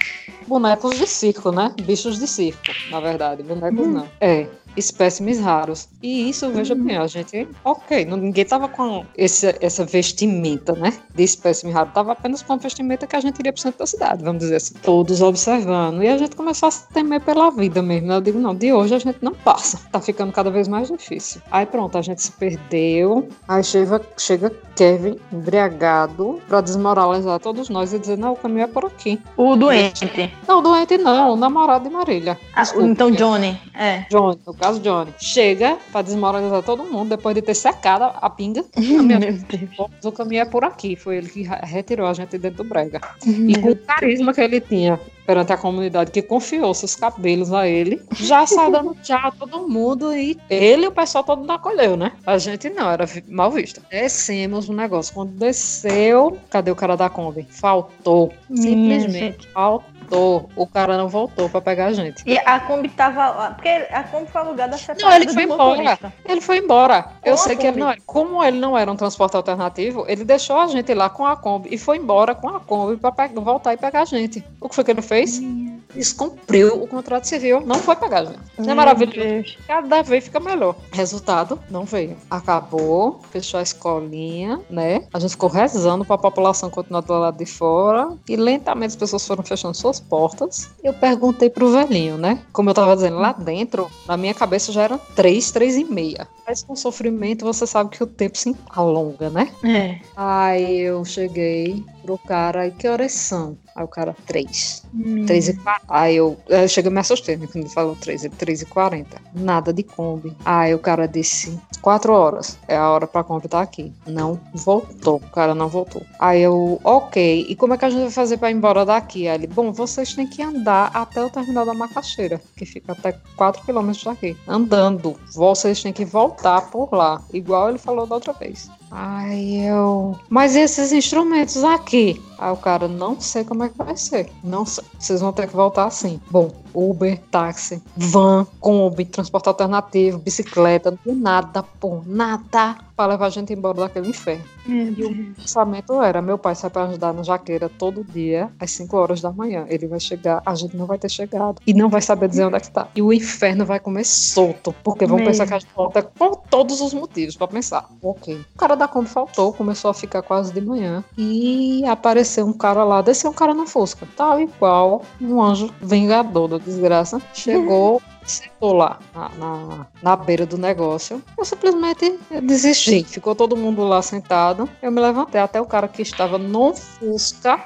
bonecos 0.47 0.99
de 0.99 1.07
circo, 1.07 1.53
né? 1.53 1.75
Bichos 1.83 2.18
de 2.18 2.27
circo, 2.27 2.75
na 2.90 3.01
verdade. 3.01 3.42
Bonecos 3.42 3.87
hum. 3.87 3.92
não. 3.92 4.09
É 4.18 4.49
espécimes 4.76 5.38
raros. 5.38 5.88
E 6.02 6.28
isso, 6.28 6.50
veja 6.50 6.74
bem, 6.74 6.96
a 6.96 7.06
gente, 7.06 7.48
ok, 7.64 8.04
ninguém 8.04 8.44
tava 8.44 8.68
com 8.68 9.04
esse, 9.16 9.54
essa 9.61 9.85
vestimenta, 9.85 10.72
né, 10.72 10.92
de 11.14 11.22
espécime 11.22 11.72
raro, 11.72 11.90
tava 11.92 12.12
apenas 12.12 12.42
com 12.42 12.52
a 12.52 12.56
vestimenta 12.56 13.06
que 13.06 13.16
a 13.16 13.20
gente 13.20 13.38
iria 13.38 13.52
pro 13.52 13.62
centro 13.62 13.78
da 13.78 13.87
cidade, 13.87 14.24
vamos 14.24 14.42
dizer 14.42 14.56
assim, 14.56 14.74
todos 14.82 15.20
observando. 15.20 16.02
E 16.02 16.08
a 16.08 16.16
gente 16.16 16.37
começou 16.37 16.68
a 16.68 16.72
temer 16.92 17.20
pela 17.20 17.50
vida 17.50 17.82
mesmo. 17.82 18.08
Né? 18.08 18.16
Eu 18.16 18.20
digo, 18.20 18.38
não, 18.38 18.54
de 18.54 18.72
hoje 18.72 18.94
a 18.94 18.98
gente 18.98 19.18
não 19.22 19.32
passa, 19.32 19.78
tá 19.90 20.00
ficando 20.00 20.32
cada 20.32 20.50
vez 20.50 20.68
mais 20.68 20.88
difícil. 20.88 21.40
Aí 21.50 21.66
pronto, 21.66 21.96
a 21.96 22.02
gente 22.02 22.22
se 22.22 22.32
perdeu, 22.32 23.28
aí 23.46 23.62
chega, 23.62 24.00
chega 24.16 24.50
Kevin 24.76 25.18
embriagado 25.32 26.40
pra 26.48 26.61
desmoralizar 26.61 27.38
todos 27.38 27.68
nós 27.68 27.92
e 27.92 27.98
dizer, 27.98 28.18
não, 28.18 28.32
o 28.32 28.37
caminho 28.37 28.64
é 28.64 28.66
por 28.66 28.85
aqui. 28.85 29.20
O 29.37 29.56
doente. 29.56 30.11
Não, 30.46 30.58
o 30.58 30.62
doente 30.62 30.98
não, 30.98 31.32
o 31.32 31.37
namorado 31.37 31.88
de 31.88 31.94
Marília. 31.94 32.38
Ah, 32.54 32.64
então 32.80 33.11
Johnny, 33.11 33.58
é. 33.74 34.06
Johnny, 34.11 34.38
caso 34.62 34.79
Johnny, 34.79 35.12
chega 35.18 35.77
para 35.90 36.03
desmoralizar 36.03 36.62
todo 36.62 36.85
mundo 36.85 37.09
depois 37.09 37.35
de 37.35 37.42
ter 37.42 37.55
secado 37.55 38.05
a 38.05 38.31
pinga. 38.31 38.64
o 40.05 40.12
caminho 40.12 40.42
é 40.42 40.44
por 40.44 40.64
aqui. 40.64 40.94
Foi 40.94 41.16
ele 41.16 41.29
que 41.29 41.42
retirou 41.42 42.07
a 42.07 42.14
gente 42.14 42.38
dentro 42.38 42.62
do 42.62 42.68
brega. 42.68 43.01
E 43.27 43.59
com 43.59 43.70
o 43.70 43.77
carisma 43.77 44.33
que 44.33 44.40
ele 44.40 44.61
tinha 44.61 45.01
perante 45.27 45.53
a 45.53 45.57
comunidade 45.57 46.11
que 46.11 46.22
confiou 46.22 46.75
seus 46.75 46.94
cabelos 46.94 47.53
a 47.53 47.66
ele, 47.66 48.03
já 48.16 48.46
saiu 48.46 48.70
dando 48.70 48.94
tchau 49.03 49.20
a 49.22 49.31
todo 49.31 49.68
mundo 49.68 50.12
e 50.16 50.38
ele 50.51 50.85
e 50.85 50.88
o 50.88 50.92
pessoal 50.92 51.25
todo 51.25 51.44
não 51.44 51.55
acolheu, 51.55 51.96
né? 51.96 52.12
A 52.27 52.38
gente 52.38 52.68
não, 52.70 52.90
era 52.90 53.05
mal 53.29 53.51
vista. 53.51 53.83
Descemos 53.90 54.68
o 54.68 54.72
negócio. 54.72 55.14
Quando 55.14 55.31
desceu, 55.31 56.38
cadê 56.51 56.70
o 56.70 56.77
cara 56.77 56.96
da 56.96 57.09
Kombi? 57.09 57.46
Faltou. 57.51 58.33
Simplesmente 58.55 59.48
faltou 59.48 59.91
voltou. 60.12 60.48
O 60.55 60.66
cara 60.66 60.96
não 60.96 61.09
voltou 61.09 61.48
pra 61.48 61.61
pegar 61.61 61.87
a 61.87 61.92
gente. 61.92 62.22
E 62.27 62.38
a 62.38 62.61
Kombi 62.61 62.88
tava. 62.90 63.53
Porque 63.55 63.68
a 63.68 64.05
Kombi 64.05 64.31
foi 64.31 64.40
alugada 64.42 64.77
separada. 64.77 65.05
Não, 65.05 65.16
ele 65.16 65.33
foi 65.33 65.42
embora. 65.44 65.98
Ele 66.25 66.40
foi 66.40 66.59
embora. 66.59 67.07
Eu 67.25 67.37
sei 67.37 67.57
que 67.57 67.66
ele 67.66 67.81
não 67.81 67.90
era. 67.90 68.01
Como 68.07 68.44
ele 68.44 68.59
não 68.59 68.77
era 68.77 68.90
um 68.90 68.96
transporte 68.96 69.37
alternativo, 69.37 70.05
ele 70.07 70.25
deixou 70.25 70.59
a 70.59 70.66
gente 70.66 70.92
lá 70.94 71.09
com 71.09 71.27
a 71.27 71.37
Kombi 71.37 71.68
e 71.72 71.79
foi 71.79 71.96
embora 71.96 72.35
com 72.35 72.48
a 72.48 72.61
Kombi 72.61 72.96
pra 72.96 73.11
pegar, 73.11 73.40
voltar 73.40 73.72
e 73.72 73.77
pegar 73.77 74.03
a 74.03 74.05
gente. 74.05 74.44
O 74.61 74.68
que 74.68 74.75
foi 74.75 74.85
que 74.85 74.90
ele 74.90 75.03
fez? 75.03 75.38
Hum. 75.38 75.62
Descumpriu 75.94 76.83
o 76.83 76.87
contrato 76.87 77.24
civil. 77.24 77.61
Não 77.61 77.76
foi 77.76 77.96
pegar 77.96 78.20
a 78.20 78.24
gente. 78.26 78.40
Não 78.59 78.70
é 78.70 78.74
maravilhoso? 78.74 79.57
Cada 79.66 80.02
vez 80.02 80.24
fica 80.24 80.40
melhor. 80.40 80.74
Resultado, 80.92 81.59
não 81.70 81.85
veio. 81.85 82.16
Acabou, 82.31 83.20
fechou 83.31 83.61
a 83.61 83.62
escolinha, 83.62 84.61
né? 84.70 85.05
A 85.12 85.18
gente 85.18 85.33
ficou 85.33 85.48
rezando 85.48 86.05
pra 86.05 86.18
população 86.18 86.70
continuar 86.70 87.00
do 87.00 87.12
lado 87.12 87.38
de 87.38 87.46
fora. 87.46 88.16
E 88.28 88.37
lentamente 88.37 88.90
as 88.90 88.96
pessoas 88.96 89.26
foram 89.26 89.42
fechando 89.42 89.76
suas 89.76 90.00
portas. 90.00 90.70
Eu 90.83 90.94
perguntei 90.94 91.50
pro 91.50 91.70
velhinho, 91.70 92.16
né? 92.16 92.40
Como 92.52 92.70
eu 92.70 92.74
tava 92.74 92.94
dizendo, 92.94 93.16
lá 93.16 93.33
dentro, 93.33 93.90
na 94.07 94.16
minha 94.16 94.35
cabeça 94.35 94.72
já 94.72 94.83
eram 94.83 95.00
três, 95.14 95.50
três 95.50 95.76
e 95.76 95.85
meia. 95.85 96.26
Mas 96.46 96.62
com 96.62 96.74
sofrimento, 96.74 97.44
você 97.44 97.66
sabe 97.66 97.90
que 97.90 98.02
o 98.02 98.07
tempo 98.07 98.37
se 98.37 98.55
alonga, 98.70 99.31
né? 99.31 99.52
É. 99.64 100.00
Aí 100.16 100.81
eu 100.81 101.05
cheguei 101.05 101.85
pro 102.03 102.19
cara, 102.19 102.67
e 102.67 102.71
que 102.73 102.88
horas 102.88 103.12
são? 103.12 103.57
Aí 103.75 103.85
o 103.85 103.88
cara, 103.88 104.15
três. 104.27 104.85
Hum. 104.95 105.25
Três 105.25 105.49
e 105.49 105.55
quarenta. 105.55 105.87
Aí 105.88 106.17
eu, 106.17 106.37
eu 106.49 106.69
cheguei 106.69 106.91
me 106.91 107.01
assustei, 107.01 107.37
né? 107.37 107.47
Quando 107.47 107.65
ele 107.65 107.73
falou 107.73 107.97
três, 107.97 108.25
ele, 108.25 108.35
três 108.37 108.61
e 108.61 108.67
quarenta. 108.67 109.21
Nada 109.35 109.73
de 109.73 109.83
Kombi. 109.83 110.37
Aí 110.45 110.75
o 110.75 110.79
cara 110.79 111.07
disse, 111.07 111.59
quatro 111.81 112.12
horas. 112.12 112.59
É 112.69 112.77
a 112.77 112.91
hora 112.91 113.07
pra 113.07 113.25
Kombi 113.25 113.47
estar 113.47 113.59
tá 113.59 113.65
aqui. 113.65 113.93
Não 114.07 114.38
voltou. 114.53 115.17
O 115.17 115.31
cara 115.31 115.55
não 115.55 115.69
voltou. 115.69 116.03
Aí 116.19 116.43
eu, 116.43 116.81
ok. 116.85 117.47
E 117.49 117.57
como 117.57 117.75
é 117.75 117.79
que 117.79 117.85
a 117.85 117.91
gente 117.91 118.03
vai 118.03 118.11
fazer 118.11 118.37
pra 118.37 118.51
ir 118.51 118.55
embora 118.55 118.85
daqui? 118.85 119.27
Aí 119.27 119.37
ele, 119.37 119.47
bom, 119.47 119.73
vocês 119.73 120.12
têm 120.12 120.27
que 120.27 120.43
andar 120.43 120.91
até 120.93 121.25
o 121.25 121.31
terminal 121.31 121.65
da 121.65 121.73
Macaxeira, 121.73 122.41
que 122.57 122.67
fica 122.67 122.93
até 122.93 123.17
quatro 123.37 123.62
quilômetros 123.65 124.05
daqui. 124.05 124.37
Andando. 124.47 125.17
Vocês 125.33 125.83
têm 125.83 125.93
que 125.93 126.05
voltar 126.05 126.71
por 126.71 126.93
lá. 126.93 127.23
Igual 127.33 127.71
ele 127.71 127.79
falou 127.79 128.07
da 128.07 128.17
outra 128.17 128.33
vez. 128.35 128.71
Aí 128.91 129.67
eu. 129.67 130.19
Mas 130.29 130.55
esses 130.55 130.93
instrumentos 130.93 131.65
aqui? 131.65 131.91
Aí 132.38 132.52
o 132.52 132.57
cara, 132.57 132.88
não 132.88 133.20
sei 133.20 133.44
como 133.44 133.64
é 133.64 133.68
que 133.68 133.76
vai 133.78 133.96
ser. 133.96 134.31
Não 134.42 134.64
sei. 134.64 134.85
Vocês 134.98 135.20
vão 135.20 135.33
ter 135.33 135.48
que 135.48 135.55
voltar 135.55 135.87
assim. 135.87 136.20
Bom, 136.31 136.50
Uber, 136.74 137.18
táxi, 137.30 137.82
van, 137.96 138.46
Kombi, 138.61 139.04
transporte 139.04 139.48
alternativo, 139.48 140.18
bicicleta, 140.18 140.96
não 141.04 141.14
nada, 141.14 141.62
pô, 141.62 142.02
nada 142.06 142.76
para 142.96 143.12
levar 143.12 143.26
a 143.26 143.30
gente 143.30 143.52
embora 143.52 143.80
daquele 143.80 144.08
inferno. 144.08 144.44
E 144.66 145.04
o 145.04 145.35
pensamento 145.35 146.00
era: 146.00 146.22
meu 146.22 146.38
pai 146.38 146.54
sai 146.54 146.70
para 146.70 146.85
ajudar 146.85 147.12
na 147.12 147.22
jaqueira 147.22 147.68
todo 147.68 148.04
dia, 148.04 148.50
às 148.61 148.70
5 148.72 148.96
horas 148.96 149.20
da 149.20 149.32
manhã. 149.32 149.66
Ele 149.68 149.87
vai 149.87 149.98
chegar, 149.98 150.40
a 150.46 150.54
gente 150.54 150.76
não 150.76 150.87
vai 150.87 150.98
ter 150.98 151.08
chegado 151.08 151.61
e 151.66 151.74
não 151.74 151.88
vai 151.88 152.00
saber 152.00 152.28
dizer 152.28 152.44
onde 152.44 152.56
é 152.56 152.61
que 152.61 152.70
tá. 152.70 152.88
E 152.94 153.02
o 153.02 153.12
inferno 153.12 153.64
vai 153.64 153.80
comer 153.80 154.04
solto, 154.04 154.74
porque 154.85 155.06
vão 155.06 155.18
pensar 155.18 155.46
que 155.46 155.54
a 155.54 155.58
gente 155.58 155.72
volta 155.74 156.02
com 156.02 156.35
todos 156.48 156.80
os 156.80 156.94
motivos 156.94 157.37
para 157.37 157.48
pensar. 157.48 157.88
Ok. 158.02 158.40
O 158.54 158.58
cara 158.58 158.76
da 158.76 158.87
Kombi 158.87 159.08
faltou, 159.08 159.52
começou 159.52 159.90
a 159.90 159.94
ficar 159.94 160.22
quase 160.22 160.52
de 160.52 160.61
manhã 160.61 161.02
e 161.18 161.85
apareceu 161.87 162.46
um 162.46 162.52
cara 162.52 162.85
lá, 162.85 163.02
desceu 163.02 163.30
um 163.30 163.35
cara 163.35 163.54
na 163.54 163.66
Fusca, 163.66 164.06
tal 164.16 164.40
e 164.40 164.46
qual 164.46 165.02
um 165.20 165.42
anjo 165.42 165.70
vingador 165.80 166.46
da 166.46 166.58
desgraça. 166.62 167.20
Chegou 167.35 168.01
sentou 168.25 168.72
lá 168.72 169.01
na, 169.14 169.29
na, 169.31 169.87
na, 170.03 170.16
beira 170.16 170.46
do 170.46 170.57
negócio. 170.57 171.22
Eu 171.37 171.44
simplesmente 171.44 172.18
desisti. 172.42 173.03
Ficou 173.05 173.35
todo 173.35 173.57
mundo 173.57 173.83
lá 173.83 174.01
sentado. 174.01 174.68
Eu 174.81 174.92
me 174.92 175.01
levantei 175.01 175.40
até 175.40 175.61
o 175.61 175.66
cara 175.66 175.88
que 175.88 176.03
estava 176.03 176.38
no 176.38 176.75
Fusca 176.75 177.61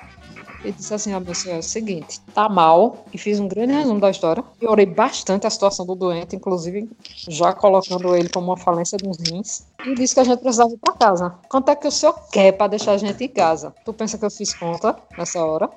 e 0.64 0.72
disse 0.72 0.92
assim: 0.92 1.14
ó, 1.14 1.20
meu 1.20 1.34
senhor, 1.34 1.56
é 1.56 1.58
o 1.58 1.62
seguinte, 1.62 2.20
tá 2.34 2.48
mal. 2.48 3.04
E 3.12 3.18
fiz 3.18 3.38
um 3.38 3.48
grande 3.48 3.72
resumo 3.72 4.00
da 4.00 4.10
história. 4.10 4.42
E 4.60 4.66
orei 4.66 4.86
bastante 4.86 5.46
a 5.46 5.50
situação 5.50 5.86
do 5.86 5.94
doente, 5.94 6.34
inclusive 6.34 6.88
já 7.28 7.52
colocando 7.52 8.16
ele 8.16 8.28
como 8.28 8.48
uma 8.48 8.56
falência 8.56 8.98
dos 8.98 9.18
rins. 9.18 9.66
E 9.86 9.94
disse 9.94 10.14
que 10.14 10.20
a 10.20 10.24
gente 10.24 10.40
precisava 10.40 10.72
ir 10.72 10.78
pra 10.78 10.94
casa. 10.94 11.34
Quanto 11.48 11.70
é 11.70 11.76
que 11.76 11.86
o 11.86 11.90
senhor 11.92 12.14
quer 12.32 12.52
pra 12.52 12.66
deixar 12.66 12.92
a 12.92 12.96
gente 12.96 13.22
em 13.22 13.28
casa? 13.28 13.72
Tu 13.84 13.92
pensa 13.92 14.18
que 14.18 14.24
eu 14.24 14.30
fiz 14.30 14.52
conta 14.52 14.96
nessa 15.16 15.44
hora? 15.44 15.70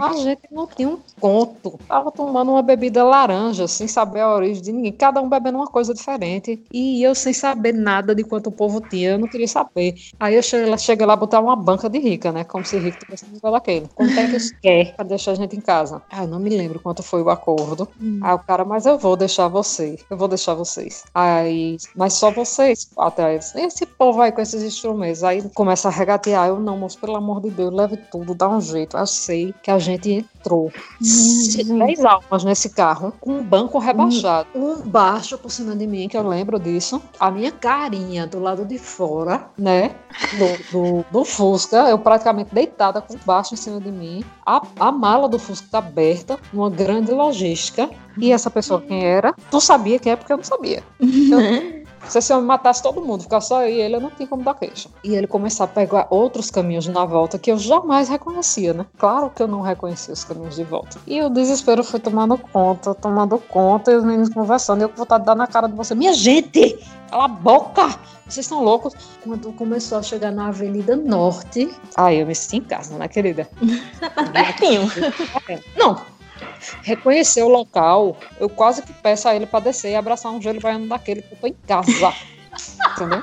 a 0.00 0.12
gente 0.14 0.40
não 0.50 0.66
tinha 0.66 0.88
um 0.88 0.98
conto. 1.20 1.78
Tava 1.86 2.10
tomando 2.10 2.52
uma 2.52 2.62
bebida 2.62 3.04
laranja, 3.04 3.68
sem 3.68 3.86
saber 3.86 4.20
a 4.20 4.34
origem 4.34 4.62
de 4.62 4.72
ninguém. 4.72 4.92
Cada 4.92 5.20
um 5.20 5.28
bebendo 5.28 5.58
uma 5.58 5.66
coisa 5.66 5.92
diferente. 5.92 6.64
E 6.72 7.02
eu 7.02 7.14
sem 7.14 7.34
saber 7.34 7.74
nada 7.74 8.14
de 8.14 8.24
quanto 8.24 8.46
o 8.48 8.52
povo 8.52 8.80
tinha, 8.80 9.10
eu 9.10 9.18
não 9.18 9.28
queria 9.28 9.48
saber. 9.48 9.94
Aí 10.18 10.34
eu 10.34 10.42
cheguei 10.42 10.70
lá, 10.70 10.78
cheguei 10.78 11.06
lá 11.06 11.14
botar 11.14 11.40
uma 11.40 11.54
banca 11.54 11.90
de 11.90 11.98
rica, 11.98 12.32
né? 12.32 12.44
Como 12.44 12.64
se 12.64 12.78
rico 12.78 12.98
tivesse 12.98 13.26
um 13.26 13.50
daquele. 13.50 13.88
Quanto 13.94 14.18
é 14.18 14.26
que 14.26 14.40
você 14.40 14.54
quer 14.62 14.94
pra 14.96 15.04
deixar 15.04 15.32
a 15.32 15.34
gente 15.34 15.54
em 15.54 15.60
casa? 15.60 16.00
Ah, 16.10 16.22
eu 16.22 16.28
não 16.28 16.38
me 16.38 16.48
lembro 16.48 16.80
quanto 16.80 17.02
foi 17.02 17.22
o 17.22 17.28
acordo. 17.28 17.86
Hum. 18.00 18.20
Aí 18.22 18.34
o 18.34 18.38
cara, 18.38 18.64
mas 18.64 18.86
eu 18.86 18.96
vou 18.96 19.16
deixar 19.16 19.48
vocês. 19.48 20.02
Eu 20.08 20.16
vou 20.16 20.28
deixar 20.28 20.54
vocês. 20.54 21.04
Aí, 21.14 21.76
mas 21.94 22.14
só 22.14 22.30
vocês. 22.30 22.88
Até 22.96 23.34
esse 23.58 23.86
povo 23.86 24.20
aí 24.20 24.32
com 24.32 24.40
esses 24.40 24.62
instrumentos. 24.62 25.24
Aí 25.24 25.42
começa 25.54 25.88
a 25.88 25.90
regatear. 25.90 26.48
Eu 26.48 26.60
não, 26.60 26.78
moço, 26.78 26.98
pelo 26.98 27.16
amor 27.16 27.40
de 27.40 27.50
Deus, 27.50 27.72
leve 27.72 27.96
tudo, 27.96 28.34
dá 28.34 28.48
um 28.48 28.60
jeito. 28.60 28.96
Eu 28.96 29.06
sei 29.06 29.54
que 29.62 29.70
a 29.70 29.78
gente 29.78 30.10
entrou. 30.10 30.72
Dez 31.00 32.04
almas 32.04 32.44
nesse 32.44 32.70
carro, 32.70 33.12
com 33.20 33.32
um 33.32 33.42
banco 33.42 33.78
rebaixado. 33.78 34.48
Um, 34.54 34.72
um 34.72 34.80
baixo 34.82 35.38
por 35.38 35.50
cima 35.50 35.74
de 35.74 35.86
mim, 35.86 36.08
que 36.08 36.16
eu 36.16 36.26
lembro 36.26 36.58
disso. 36.58 37.02
A 37.18 37.30
minha 37.30 37.52
carinha 37.52 38.26
do 38.26 38.38
lado 38.38 38.64
de 38.64 38.78
fora, 38.78 39.48
né? 39.56 39.94
Do, 40.38 40.72
do, 40.72 41.04
do 41.10 41.24
Fusca, 41.24 41.88
eu 41.88 41.98
praticamente 41.98 42.54
deitada 42.54 43.00
com 43.00 43.16
baixo 43.24 43.54
em 43.54 43.56
cima 43.56 43.80
de 43.80 43.90
mim. 43.90 44.24
A, 44.44 44.62
a 44.78 44.92
mala 44.92 45.28
do 45.28 45.38
Fusca 45.38 45.66
tá 45.70 45.78
aberta, 45.78 46.38
uma 46.52 46.70
grande 46.70 47.12
logística. 47.12 47.88
E 48.18 48.32
essa 48.32 48.50
pessoa 48.50 48.80
quem 48.80 49.04
era? 49.04 49.34
Tu 49.50 49.60
sabia 49.60 49.98
quem 49.98 50.12
é 50.12 50.16
porque 50.16 50.32
eu 50.32 50.36
não 50.36 50.44
sabia. 50.44 50.82
Eu, 51.00 51.79
Se 52.08 52.18
esse 52.18 52.32
homem 52.32 52.46
matasse 52.46 52.82
todo 52.82 53.00
mundo, 53.00 53.22
ficar 53.22 53.40
só 53.40 53.62
eu 53.62 53.68
e 53.68 53.80
ele, 53.80 53.96
eu 53.96 54.00
não 54.00 54.10
tinha 54.10 54.26
como 54.26 54.42
dar 54.42 54.54
queixa. 54.54 54.88
E 55.04 55.14
ele 55.14 55.26
começou 55.26 55.64
a 55.64 55.68
pegar 55.68 56.06
outros 56.10 56.50
caminhos 56.50 56.86
na 56.86 57.04
volta 57.04 57.38
que 57.38 57.50
eu 57.50 57.58
jamais 57.58 58.08
reconhecia, 58.08 58.72
né? 58.72 58.86
Claro 58.98 59.30
que 59.30 59.42
eu 59.42 59.48
não 59.48 59.60
reconhecia 59.60 60.12
os 60.12 60.24
caminhos 60.24 60.56
de 60.56 60.64
volta. 60.64 60.98
E 61.06 61.22
o 61.22 61.28
desespero 61.28 61.84
foi 61.84 62.00
tomando 62.00 62.36
conta, 62.36 62.94
tomando 62.94 63.38
conta, 63.38 63.92
e 63.92 63.96
os 63.96 64.04
meninos 64.04 64.28
conversando, 64.30 64.80
e 64.80 64.84
eu 64.84 64.88
com 64.88 64.96
vontade 64.96 65.22
de 65.22 65.26
dar 65.26 65.34
na 65.34 65.46
cara 65.46 65.68
de 65.68 65.74
você. 65.74 65.94
Minha 65.94 66.12
gente, 66.12 66.78
cala 67.10 67.26
a 67.26 67.28
boca! 67.28 67.86
Vocês 68.26 68.46
estão 68.46 68.62
loucos? 68.62 68.94
Quando 69.24 69.52
começou 69.52 69.98
a 69.98 70.02
chegar 70.02 70.30
na 70.30 70.48
Avenida 70.48 70.94
Norte, 70.94 71.68
aí 71.96 72.20
eu 72.20 72.26
me 72.26 72.34
senti 72.34 72.58
em 72.58 72.60
casa, 72.62 72.96
né, 72.96 73.08
querida? 73.08 73.48
Pertinho. 74.32 74.82
Não, 75.76 76.00
reconhecer 76.82 77.42
o 77.42 77.48
local, 77.48 78.16
eu 78.38 78.48
quase 78.48 78.82
que 78.82 78.92
peço 78.92 79.28
a 79.28 79.34
ele 79.34 79.46
para 79.46 79.60
descer 79.60 79.92
e 79.92 79.94
abraçar 79.94 80.32
um 80.32 80.40
gelo 80.40 80.60
baiano 80.60 80.86
daquele 80.86 81.22
que 81.22 81.32
eu 81.32 81.38
tô 81.38 81.46
em 81.46 81.56
casa. 81.66 82.12
Entendeu? 82.96 83.22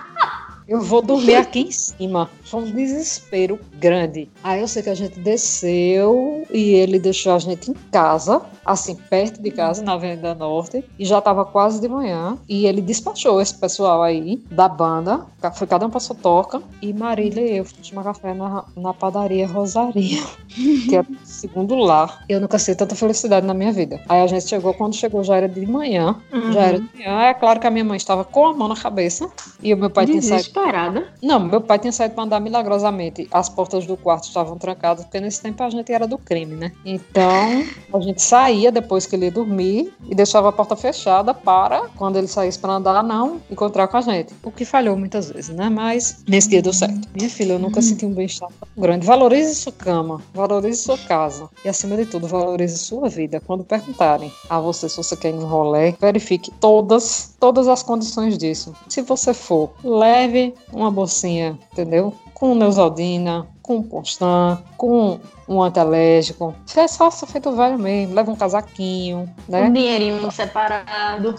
Eu 0.67 0.81
vou 0.81 1.01
dormir 1.01 1.35
aqui 1.35 1.61
em 1.61 1.71
cima. 1.71 2.29
Foi 2.43 2.61
um 2.61 2.71
desespero 2.71 3.57
grande. 3.75 4.29
Aí 4.43 4.59
eu 4.59 4.67
sei 4.67 4.83
que 4.83 4.89
a 4.89 4.95
gente 4.95 5.17
desceu 5.17 6.45
e 6.51 6.73
ele 6.73 6.99
deixou 6.99 7.33
a 7.33 7.39
gente 7.39 7.71
em 7.71 7.73
casa, 7.89 8.41
assim, 8.67 8.95
perto 8.95 9.41
de 9.41 9.49
casa, 9.49 9.81
na 9.81 9.93
Avenida 9.93 10.35
Norte, 10.35 10.83
e 10.99 11.05
já 11.05 11.21
tava 11.21 11.45
quase 11.45 11.79
de 11.79 11.87
manhã. 11.87 12.37
E 12.47 12.65
ele 12.65 12.81
despachou 12.81 13.41
esse 13.41 13.55
pessoal 13.55 14.03
aí 14.03 14.43
da 14.51 14.67
banda. 14.67 15.25
Foi 15.55 15.65
cada 15.65 15.85
um 15.85 15.89
pra 15.89 15.99
sua 15.99 16.15
toca. 16.15 16.61
E 16.81 16.93
Marília 16.93 17.41
e 17.41 17.57
eu 17.57 17.65
fomos 17.65 17.89
tomar 17.89 18.03
café 18.03 18.33
na, 18.33 18.65
na 18.75 18.93
padaria 18.93 19.47
Rosaria, 19.47 20.21
que 20.53 20.95
é 20.95 21.01
o 21.01 21.05
segundo 21.23 21.75
lar. 21.75 22.23
Eu 22.27 22.41
nunca 22.41 22.59
sei 22.59 22.75
tanta 22.75 22.95
felicidade 22.95 23.47
na 23.47 23.53
minha 23.53 23.71
vida. 23.71 24.01
Aí 24.09 24.21
a 24.21 24.27
gente 24.27 24.47
chegou, 24.47 24.73
quando 24.73 24.95
chegou 24.95 25.23
já 25.23 25.37
era 25.37 25.47
de 25.47 25.65
manhã. 25.65 26.15
Já 26.51 26.61
era 26.61 26.79
de 26.79 26.89
manhã. 26.93 27.21
É 27.21 27.33
claro 27.33 27.59
que 27.59 27.67
a 27.67 27.71
minha 27.71 27.85
mãe 27.85 27.97
estava 27.97 28.25
com 28.25 28.45
a 28.47 28.53
mão 28.53 28.67
na 28.67 28.75
cabeça. 28.75 29.29
E 29.61 29.73
o 29.73 29.77
meu 29.77 29.89
pai 29.89 30.05
tinha 30.05 30.21
saído. 30.21 30.37
Desesperada. 30.37 31.07
Não, 31.21 31.39
meu 31.39 31.61
pai 31.61 31.79
tinha 31.79 31.91
saído 31.91 32.15
pra 32.15 32.23
andar 32.23 32.39
milagrosamente. 32.39 33.27
As 33.31 33.47
portas 33.47 33.85
do 33.85 33.95
quarto 33.95 34.25
estavam 34.25 34.57
trancadas, 34.57 35.05
porque 35.05 35.19
nesse 35.19 35.41
tempo 35.41 35.63
a 35.63 35.69
gente 35.69 35.91
era 35.91 36.07
do 36.07 36.17
crime, 36.17 36.55
né? 36.55 36.71
Então, 36.85 37.63
a 37.93 37.99
gente 37.99 38.21
saía 38.57 38.71
depois 38.71 39.05
que 39.05 39.15
ele 39.15 39.25
ia 39.25 39.31
dormir 39.31 39.93
e 40.09 40.15
deixava 40.15 40.49
a 40.49 40.51
porta 40.51 40.75
fechada 40.75 41.33
para, 41.33 41.87
quando 41.95 42.17
ele 42.17 42.27
saísse 42.27 42.57
para 42.57 42.73
andar, 42.73 43.03
não 43.03 43.39
encontrar 43.51 43.87
com 43.87 43.97
a 43.97 44.01
gente. 44.01 44.33
O 44.43 44.51
que 44.51 44.65
falhou 44.65 44.97
muitas 44.97 45.29
vezes, 45.29 45.55
né? 45.55 45.69
Mas 45.69 46.23
nesse 46.27 46.49
dia 46.49 46.61
deu 46.61 46.73
certo. 46.73 47.07
Minha 47.13 47.29
filha, 47.29 47.53
eu 47.53 47.59
nunca 47.59 47.81
senti 47.81 48.05
um 48.05 48.13
bem-estar 48.13 48.49
tão 48.49 48.83
grande. 48.83 49.05
Valorize 49.05 49.53
sua 49.55 49.71
cama, 49.71 50.21
valorize 50.33 50.81
sua 50.81 50.97
casa 50.97 51.47
e, 51.63 51.69
acima 51.69 51.95
de 51.95 52.05
tudo, 52.05 52.27
valorize 52.27 52.77
sua 52.77 53.07
vida. 53.07 53.39
Quando 53.45 53.63
perguntarem 53.63 54.31
a 54.49 54.59
você 54.59 54.89
se 54.89 54.97
você 54.97 55.15
quer 55.15 55.29
ir 55.29 55.33
no 55.33 55.45
rolê, 55.45 55.91
verifique 55.99 56.51
todas, 56.59 57.35
todas 57.39 57.67
as 57.67 57.83
condições 57.83 58.37
disso. 58.37 58.73
Se 58.89 59.01
você 59.01 59.33
for, 59.33 59.71
leve 59.83 60.53
uma 60.73 60.89
bolsinha, 60.89 61.57
entendeu? 61.71 62.13
Com 62.33 62.55
Neusaldina, 62.55 63.47
com 63.67 63.83
Constan, 63.83 64.57
com 64.77 65.19
um 65.47 65.61
antialérgico. 65.61 66.55
É 66.75 66.87
só 66.87 67.11
feito 67.11 67.55
velho 67.55 67.77
mesmo. 67.77 68.15
Leva 68.15 68.31
um 68.31 68.35
casaquinho, 68.35 69.29
né? 69.47 69.63
Um 69.63 69.73
dinheirinho 69.73 70.31
separado. 70.31 71.35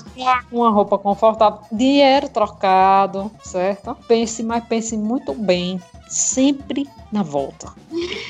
Uma 0.52 0.70
roupa 0.70 0.98
confortável. 0.98 1.60
Dinheiro 1.72 2.28
trocado, 2.28 3.32
certo? 3.42 3.96
Pense, 4.06 4.42
mas 4.42 4.62
pense 4.64 4.96
muito 4.96 5.32
bem. 5.32 5.80
Sempre 6.08 6.86
na 7.10 7.22
volta. 7.22 7.72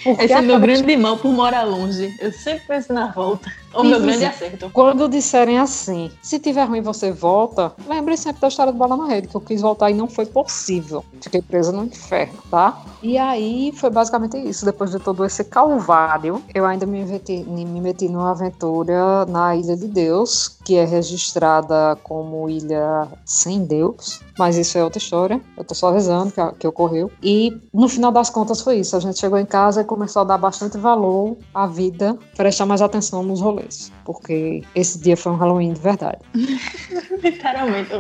Porque 0.05 0.25
Esse 0.25 0.33
é 0.33 0.41
meu 0.41 0.59
grande 0.59 0.97
mal 0.97 1.17
por 1.17 1.33
morar 1.33 1.65
longe. 1.65 2.15
Eu 2.21 2.33
sempre 2.33 2.67
penso 2.67 2.93
na 2.93 3.13
volta. 3.13 3.51
O 3.75 3.83
meu 3.83 4.01
grande 4.01 4.25
acerto. 4.25 4.71
Quando 4.71 5.09
disserem 5.09 5.59
assim, 5.59 6.11
se 6.23 6.39
tiver 6.39 6.65
ruim 6.65 6.81
você 6.81 7.13
volta, 7.13 7.73
lembre 7.87 8.17
sempre 8.17 8.41
da 8.41 8.49
história 8.49 8.73
do 8.73 8.79
Bola 8.79 8.97
na 8.97 9.07
Rede, 9.07 9.29
que 9.29 9.35
eu 9.35 9.41
quis 9.41 9.61
voltar 9.61 9.91
e 9.91 9.95
não 9.95 10.09
foi 10.09 10.27
possível. 10.27 11.05
Fiquei 11.21 11.43
presa 11.43 11.73
no 11.73 11.85
inferno, 11.85 12.39
tá? 12.51 12.83
E 13.03 13.17
aí 13.17 13.73
foi 13.77 13.91
basicamente 13.91 14.37
isso. 14.39 14.65
Depois 14.65 14.91
de 14.91 14.99
todo 14.99 15.25
esse 15.25 15.45
calvário, 15.45 16.43
eu 16.55 16.65
ainda 16.65 16.87
me 16.87 17.05
meti, 17.05 17.45
me 17.45 17.65
meti 17.81 18.09
numa 18.09 18.31
aventura 18.31 19.25
na 19.27 19.55
Ilha 19.55 19.77
de 19.77 19.87
Deus, 19.87 20.57
que 20.65 20.77
é 20.77 20.85
registrada 20.85 21.97
como 22.03 22.49
Ilha 22.49 23.09
Sem 23.25 23.65
Deus. 23.65 24.21
Mas 24.39 24.57
isso 24.57 24.79
é 24.79 24.85
outra 24.85 24.99
história. 24.99 25.41
Eu 25.57 25.65
tô 25.65 25.75
só 25.75 25.91
rezando 25.91 26.33
que, 26.33 26.41
que 26.61 26.67
ocorreu. 26.67 27.11
E 27.23 27.57
no 27.73 27.89
final 27.89 28.13
das 28.13 28.31
contas 28.31 28.61
foi 28.61 28.79
isso. 28.79 28.97
A 28.97 29.01
gente 29.01 29.19
chegou 29.19 29.39
em 29.39 29.47
casa 29.47 29.81
e 29.81 29.85
começou 29.85 30.23
a 30.23 30.25
dar 30.25 30.39
bastante 30.39 30.79
valor 30.79 31.37
à 31.53 31.67
vida, 31.67 32.17
prestar 32.37 32.67
mais 32.67 32.81
atenção 32.81 33.23
nos 33.23 33.41
rolês. 33.41 33.58
always. 33.59 33.98
Porque 34.09 34.63
esse 34.75 34.99
dia 34.99 35.19
foi 35.19 35.33
um 35.33 35.37
Halloween 35.37 35.75
de 35.75 35.81
verdade. 35.83 36.17
Literalmente. 37.23 37.91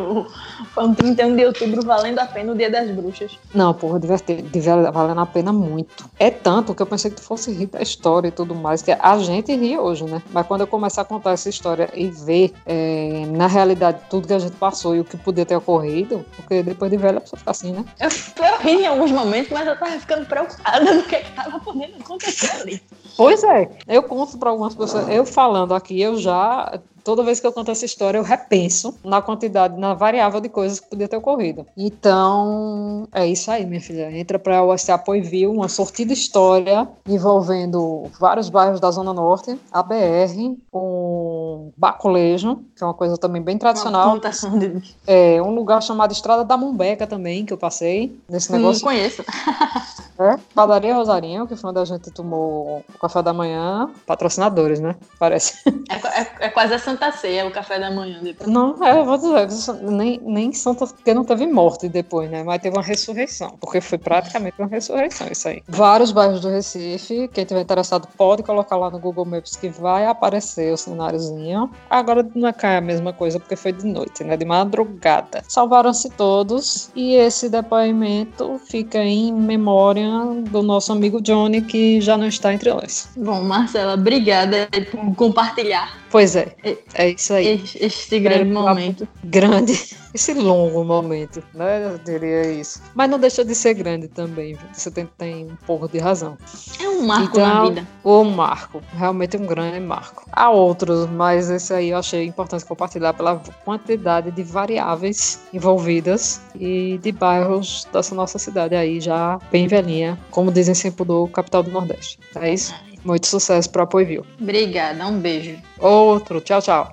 Foi 0.72 0.84
um 0.84 0.94
31 0.94 1.36
de 1.36 1.44
outubro 1.44 1.82
valendo 1.82 2.18
a 2.18 2.24
pena 2.24 2.52
o 2.52 2.56
Dia 2.56 2.70
das 2.70 2.90
Bruxas. 2.90 3.38
Não, 3.54 3.74
porra, 3.74 4.00
divertido, 4.00 4.48
valendo 4.90 5.20
a 5.20 5.26
pena 5.26 5.52
muito. 5.52 6.08
É 6.18 6.30
tanto 6.30 6.74
que 6.74 6.80
eu 6.80 6.86
pensei 6.86 7.10
que 7.10 7.18
tu 7.18 7.22
fosse 7.22 7.52
rir 7.52 7.66
da 7.66 7.82
história 7.82 8.28
e 8.28 8.30
tudo 8.30 8.54
mais, 8.54 8.80
que 8.80 8.90
a 8.90 9.18
gente 9.18 9.54
ri 9.54 9.76
hoje, 9.76 10.04
né? 10.04 10.22
Mas 10.32 10.46
quando 10.46 10.62
eu 10.62 10.66
começar 10.66 11.02
a 11.02 11.04
contar 11.04 11.32
essa 11.32 11.50
história 11.50 11.90
e 11.92 12.06
ver, 12.06 12.54
é, 12.64 13.26
na 13.26 13.46
realidade, 13.46 14.00
tudo 14.08 14.26
que 14.26 14.32
a 14.32 14.38
gente 14.38 14.56
passou 14.56 14.96
e 14.96 15.00
o 15.00 15.04
que 15.04 15.18
podia 15.18 15.44
ter 15.44 15.56
ocorrido, 15.56 16.24
porque 16.36 16.62
depois 16.62 16.90
de 16.90 16.96
velha 16.96 17.18
a 17.18 17.20
pessoa 17.20 17.38
fica 17.38 17.50
assim, 17.50 17.72
né? 17.72 17.84
Eu, 18.00 18.08
eu 18.08 18.58
ri 18.60 18.82
em 18.82 18.86
alguns 18.86 19.12
momentos, 19.12 19.52
mas 19.52 19.66
eu 19.66 19.78
tava 19.78 19.92
ficando 20.00 20.24
preocupada 20.24 20.80
no 20.94 21.02
que, 21.02 21.16
que 21.16 21.32
tava 21.32 21.60
podendo 21.60 21.96
acontecer 22.00 22.50
ali. 22.52 22.82
Pois 23.14 23.42
é, 23.42 23.68
eu 23.88 24.02
conto 24.04 24.38
para 24.38 24.50
algumas 24.50 24.74
pessoas, 24.74 25.08
eu 25.08 25.26
falando 25.26 25.74
aqui, 25.74 25.97
eu 26.00 26.16
já, 26.16 26.80
toda 27.04 27.22
vez 27.22 27.40
que 27.40 27.46
eu 27.46 27.52
conto 27.52 27.70
essa 27.70 27.84
história, 27.84 28.18
eu 28.18 28.22
repenso 28.22 28.94
na 29.04 29.22
quantidade, 29.22 29.78
na 29.78 29.94
variável 29.94 30.40
de 30.40 30.48
coisas 30.48 30.80
que 30.80 30.88
podia 30.88 31.08
ter 31.08 31.16
ocorrido. 31.16 31.66
Então, 31.76 33.08
é 33.12 33.26
isso 33.26 33.50
aí, 33.50 33.64
minha 33.66 33.80
filha. 33.80 34.10
Entra 34.16 34.38
para 34.38 34.62
o 34.62 34.76
SA 34.76 34.94
Apoio 34.94 35.50
uma 35.50 35.68
sortida 35.68 36.12
história 36.12 36.88
envolvendo 37.06 38.04
vários 38.18 38.48
bairros 38.48 38.80
da 38.80 38.90
Zona 38.90 39.12
Norte, 39.12 39.58
a 39.72 39.82
BR, 39.82 40.56
um 40.72 41.70
baculejo, 41.76 42.56
que 42.76 42.82
é 42.82 42.86
uma 42.86 42.94
coisa 42.94 43.16
também 43.16 43.42
bem 43.42 43.54
Uma 43.56 43.60
tradicional. 43.60 44.10
plantação 44.10 44.58
de... 44.58 44.82
É, 45.06 45.40
um 45.42 45.54
lugar 45.54 45.82
chamado 45.82 46.12
Estrada 46.12 46.44
da 46.44 46.56
Mumbeca 46.56 47.06
também, 47.06 47.44
que 47.44 47.52
eu 47.52 47.58
passei 47.58 48.18
nesse 48.28 48.50
Não 48.50 48.58
negócio. 48.58 48.82
conheço. 48.84 49.24
É, 50.18 50.36
Padaria 50.54 50.94
Rosarinho, 50.94 51.46
que 51.46 51.54
foi 51.54 51.70
onde 51.70 51.78
a 51.78 51.84
gente 51.84 52.10
tomou 52.10 52.84
o 52.92 52.98
café 52.98 53.22
da 53.22 53.32
manhã. 53.32 53.88
Patrocinadores, 54.04 54.80
né? 54.80 54.96
Parece. 55.18 55.58
É, 55.88 56.20
é- 56.20 56.46
é 56.46 56.48
quase 56.48 56.74
a 56.74 56.78
Santa 56.78 57.12
Ceia, 57.12 57.46
o 57.46 57.50
café 57.52 57.78
da 57.78 57.90
manhã. 57.90 58.18
Depois. 58.22 58.50
Não, 58.50 58.82
é, 58.84 58.98
eu 58.98 59.04
vou 59.04 59.16
dizer, 59.16 59.74
nem, 59.82 60.20
nem 60.24 60.52
santa, 60.52 60.86
porque 60.86 61.14
não 61.14 61.24
teve 61.24 61.46
morte 61.46 61.88
depois, 61.88 62.28
né? 62.30 62.42
Mas 62.42 62.60
teve 62.60 62.76
uma 62.76 62.82
ressurreição, 62.82 63.56
porque 63.60 63.80
foi 63.80 63.96
praticamente 63.98 64.56
uma 64.58 64.66
ressurreição 64.68 65.28
isso 65.30 65.48
aí. 65.48 65.62
Vários 65.68 66.10
bairros 66.10 66.40
do 66.40 66.48
Recife, 66.48 67.28
quem 67.28 67.44
tiver 67.44 67.60
interessado 67.60 68.08
pode 68.16 68.42
colocar 68.42 68.76
lá 68.76 68.90
no 68.90 68.98
Google 68.98 69.24
Maps 69.24 69.54
que 69.56 69.68
vai 69.68 70.06
aparecer 70.06 70.72
o 70.72 70.76
cenáriozinho. 70.76 71.70
Agora 71.88 72.28
não 72.34 72.48
é 72.48 72.52
cá 72.52 72.78
a 72.78 72.80
mesma 72.80 73.12
coisa, 73.12 73.38
porque 73.38 73.54
foi 73.56 73.72
de 73.72 73.86
noite, 73.86 74.24
né? 74.24 74.36
De 74.36 74.44
madrugada. 74.44 75.42
Salvaram-se 75.48 76.10
todos 76.10 76.90
e 76.94 77.14
esse 77.14 77.48
depoimento 77.48 78.60
fica 78.66 78.98
em 78.98 79.32
memória 79.32 80.07
do 80.50 80.62
nosso 80.62 80.92
amigo 80.92 81.20
Johnny, 81.20 81.62
que 81.62 82.00
já 82.00 82.16
não 82.16 82.26
está 82.26 82.52
entre 82.52 82.70
nós. 82.70 83.08
Bom, 83.16 83.42
Marcela, 83.42 83.94
obrigada 83.94 84.68
por 84.90 85.14
compartilhar 85.14 85.98
Pois 86.10 86.34
é, 86.36 86.54
é 86.94 87.10
isso 87.10 87.32
aí. 87.34 87.62
este, 87.80 88.18
grande 88.18 88.44
Quero 88.44 88.50
momento. 88.50 89.08
grande, 89.22 89.72
esse 90.14 90.32
longo 90.32 90.82
momento, 90.82 91.42
né? 91.52 91.84
Eu 91.92 91.98
diria 91.98 92.50
isso. 92.50 92.80
Mas 92.94 93.10
não 93.10 93.18
deixa 93.18 93.44
de 93.44 93.54
ser 93.54 93.74
grande 93.74 94.08
também, 94.08 94.56
você 94.72 94.90
tem, 94.90 95.06
tem 95.18 95.44
um 95.46 95.56
pouco 95.66 95.86
de 95.86 95.98
razão. 95.98 96.38
É 96.82 96.88
um 96.88 97.02
marco 97.06 97.36
Então, 97.36 97.46
na 97.46 97.64
vida. 97.68 97.88
O 98.02 98.24
marco, 98.24 98.80
realmente 98.96 99.36
um 99.36 99.44
grande 99.46 99.80
marco. 99.80 100.24
Há 100.32 100.50
outros, 100.50 101.08
mas 101.10 101.50
esse 101.50 101.74
aí 101.74 101.90
eu 101.90 101.98
achei 101.98 102.24
importante 102.24 102.64
compartilhar 102.64 103.12
pela 103.12 103.40
quantidade 103.64 104.30
de 104.30 104.42
variáveis 104.42 105.40
envolvidas 105.52 106.40
e 106.58 106.98
de 107.02 107.12
bairros 107.12 107.86
dessa 107.92 108.14
nossa 108.14 108.38
cidade 108.38 108.74
aí, 108.74 108.98
já 109.00 109.38
bem 109.52 109.66
velhinha, 109.68 110.18
como 110.30 110.50
dizem 110.50 110.74
sempre 110.74 111.04
do 111.04 111.28
capital 111.28 111.62
do 111.62 111.70
Nordeste. 111.70 112.18
É 112.34 112.52
isso? 112.52 112.74
Muito 113.04 113.26
sucesso 113.26 113.70
para 113.70 113.84
Apoio 113.84 114.06
Viu. 114.06 114.26
Obrigada, 114.40 115.06
um 115.06 115.18
beijo. 115.18 115.56
Outro, 115.78 116.40
tchau, 116.40 116.60
tchau. 116.60 116.92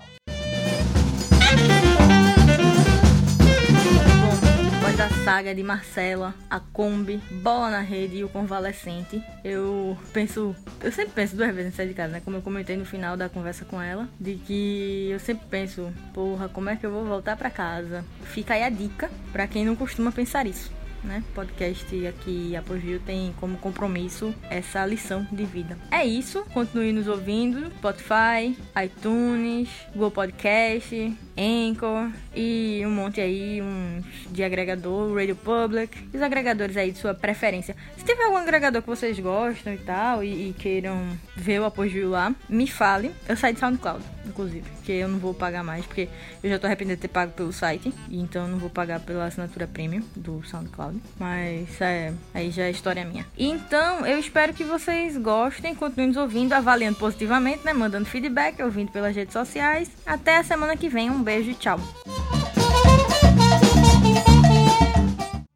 Depois 4.72 4.98
da 4.98 5.10
saga 5.24 5.54
de 5.54 5.64
Marcela, 5.64 6.34
a 6.50 6.60
Kombi, 6.60 7.20
Bola 7.32 7.72
na 7.72 7.82
Rede 7.82 8.18
e 8.18 8.24
o 8.24 8.30
Convalescente, 8.30 9.22
eu 9.44 9.98
penso. 10.14 10.56
Eu 10.82 10.92
sempre 10.92 11.14
penso 11.14 11.36
duas 11.36 11.54
vezes 11.54 11.74
em 11.74 11.76
sair 11.76 11.88
de 11.88 11.94
casa, 11.94 12.14
né? 12.14 12.22
Como 12.24 12.38
eu 12.38 12.42
comentei 12.42 12.78
no 12.78 12.86
final 12.86 13.18
da 13.18 13.28
conversa 13.28 13.66
com 13.66 13.82
ela, 13.82 14.08
de 14.20 14.36
que 14.36 15.10
eu 15.12 15.20
sempre 15.20 15.46
penso, 15.50 15.92
porra, 16.14 16.48
como 16.48 16.70
é 16.70 16.76
que 16.76 16.86
eu 16.86 16.92
vou 16.92 17.04
voltar 17.04 17.36
pra 17.36 17.50
casa? 17.50 18.06
Fica 18.26 18.54
aí 18.54 18.64
a 18.64 18.70
dica 18.70 19.10
pra 19.32 19.48
quem 19.48 19.66
não 19.66 19.76
costuma 19.76 20.12
pensar 20.12 20.46
isso. 20.46 20.72
Né? 21.06 21.24
Podcast 21.36 22.08
aqui 22.08 22.56
Apogeu 22.56 23.00
tem 23.00 23.34
como 23.40 23.58
compromisso 23.58 24.34
essa 24.50 24.86
lição 24.86 25.26
de 25.32 25.46
vida. 25.46 25.78
É 25.92 26.04
isso, 26.04 26.44
continue 26.54 26.92
nos 26.92 27.08
ouvindo, 27.08 27.72
Spotify, 27.78 28.58
iTunes, 28.84 29.70
Google 29.94 30.12
Podcast, 30.12 31.16
Anchor 31.38 32.12
e 32.36 32.82
um 32.86 32.92
monte 32.92 33.20
aí 33.22 33.62
um 33.62 34.02
de 34.32 34.44
agregador, 34.44 35.14
Radio 35.14 35.36
Public, 35.36 36.10
os 36.14 36.22
agregadores 36.22 36.78
aí 36.78 36.92
de 36.92 36.98
sua 36.98 37.14
preferência. 37.14 37.76
Se 37.98 38.06
tiver 38.06 38.24
algum 38.24 38.38
agregador 38.38 38.82
que 38.82 38.88
vocês 38.88 39.20
gostam 39.20 39.74
e 39.74 39.78
tal 39.78 40.24
e, 40.24 40.50
e 40.50 40.54
queiram 40.54 41.18
ver 41.36 41.60
o 41.60 41.66
apoio 41.66 42.10
lá, 42.10 42.34
me 42.48 42.68
fale. 42.68 43.12
Eu 43.28 43.36
saí 43.36 43.54
de 43.54 43.60
SoundCloud, 43.60 44.04
inclusive, 44.26 44.66
que 44.84 44.92
eu 44.92 45.08
não 45.08 45.20
vou 45.20 45.34
pagar 45.34 45.64
mais 45.64 45.86
porque 45.86 46.10
eu 46.44 46.50
já 46.50 46.60
tô 46.60 46.68
arrependido 46.68 46.96
de 46.96 47.02
ter 47.02 47.08
pago 47.08 47.32
pelo 47.34 47.52
site, 47.52 47.94
então 48.10 48.44
eu 48.44 48.50
não 48.50 48.58
vou 48.58 48.70
pagar 48.70 49.00
pela 49.00 49.26
assinatura 49.26 49.68
premium 49.68 50.04
do 50.16 50.44
SoundCloud, 50.46 51.00
mas 51.20 51.82
é, 51.82 52.14
aí 52.34 52.52
já 52.52 52.64
é 52.64 52.72
história 52.72 53.06
minha. 53.06 53.26
Então, 53.38 54.06
eu 54.06 54.18
espero 54.20 54.54
que 54.54 54.64
vocês 54.64 55.18
gostem, 55.18 55.76
continuem 55.76 56.10
nos 56.10 56.18
ouvindo, 56.18 56.54
avaliando 56.54 56.98
positivamente, 56.98 57.66
né, 57.66 57.74
mandando 57.74 58.06
feedback, 58.06 58.62
ouvindo 58.62 58.92
pelas 58.92 59.16
redes 59.16 59.34
sociais. 59.34 59.90
Até 60.06 60.38
a 60.38 60.44
semana 60.44 60.76
que 60.76 60.90
vem. 60.90 61.10
Um 61.10 61.24
beijo 61.26 61.50
e 61.50 61.56
tchau. 61.56 61.80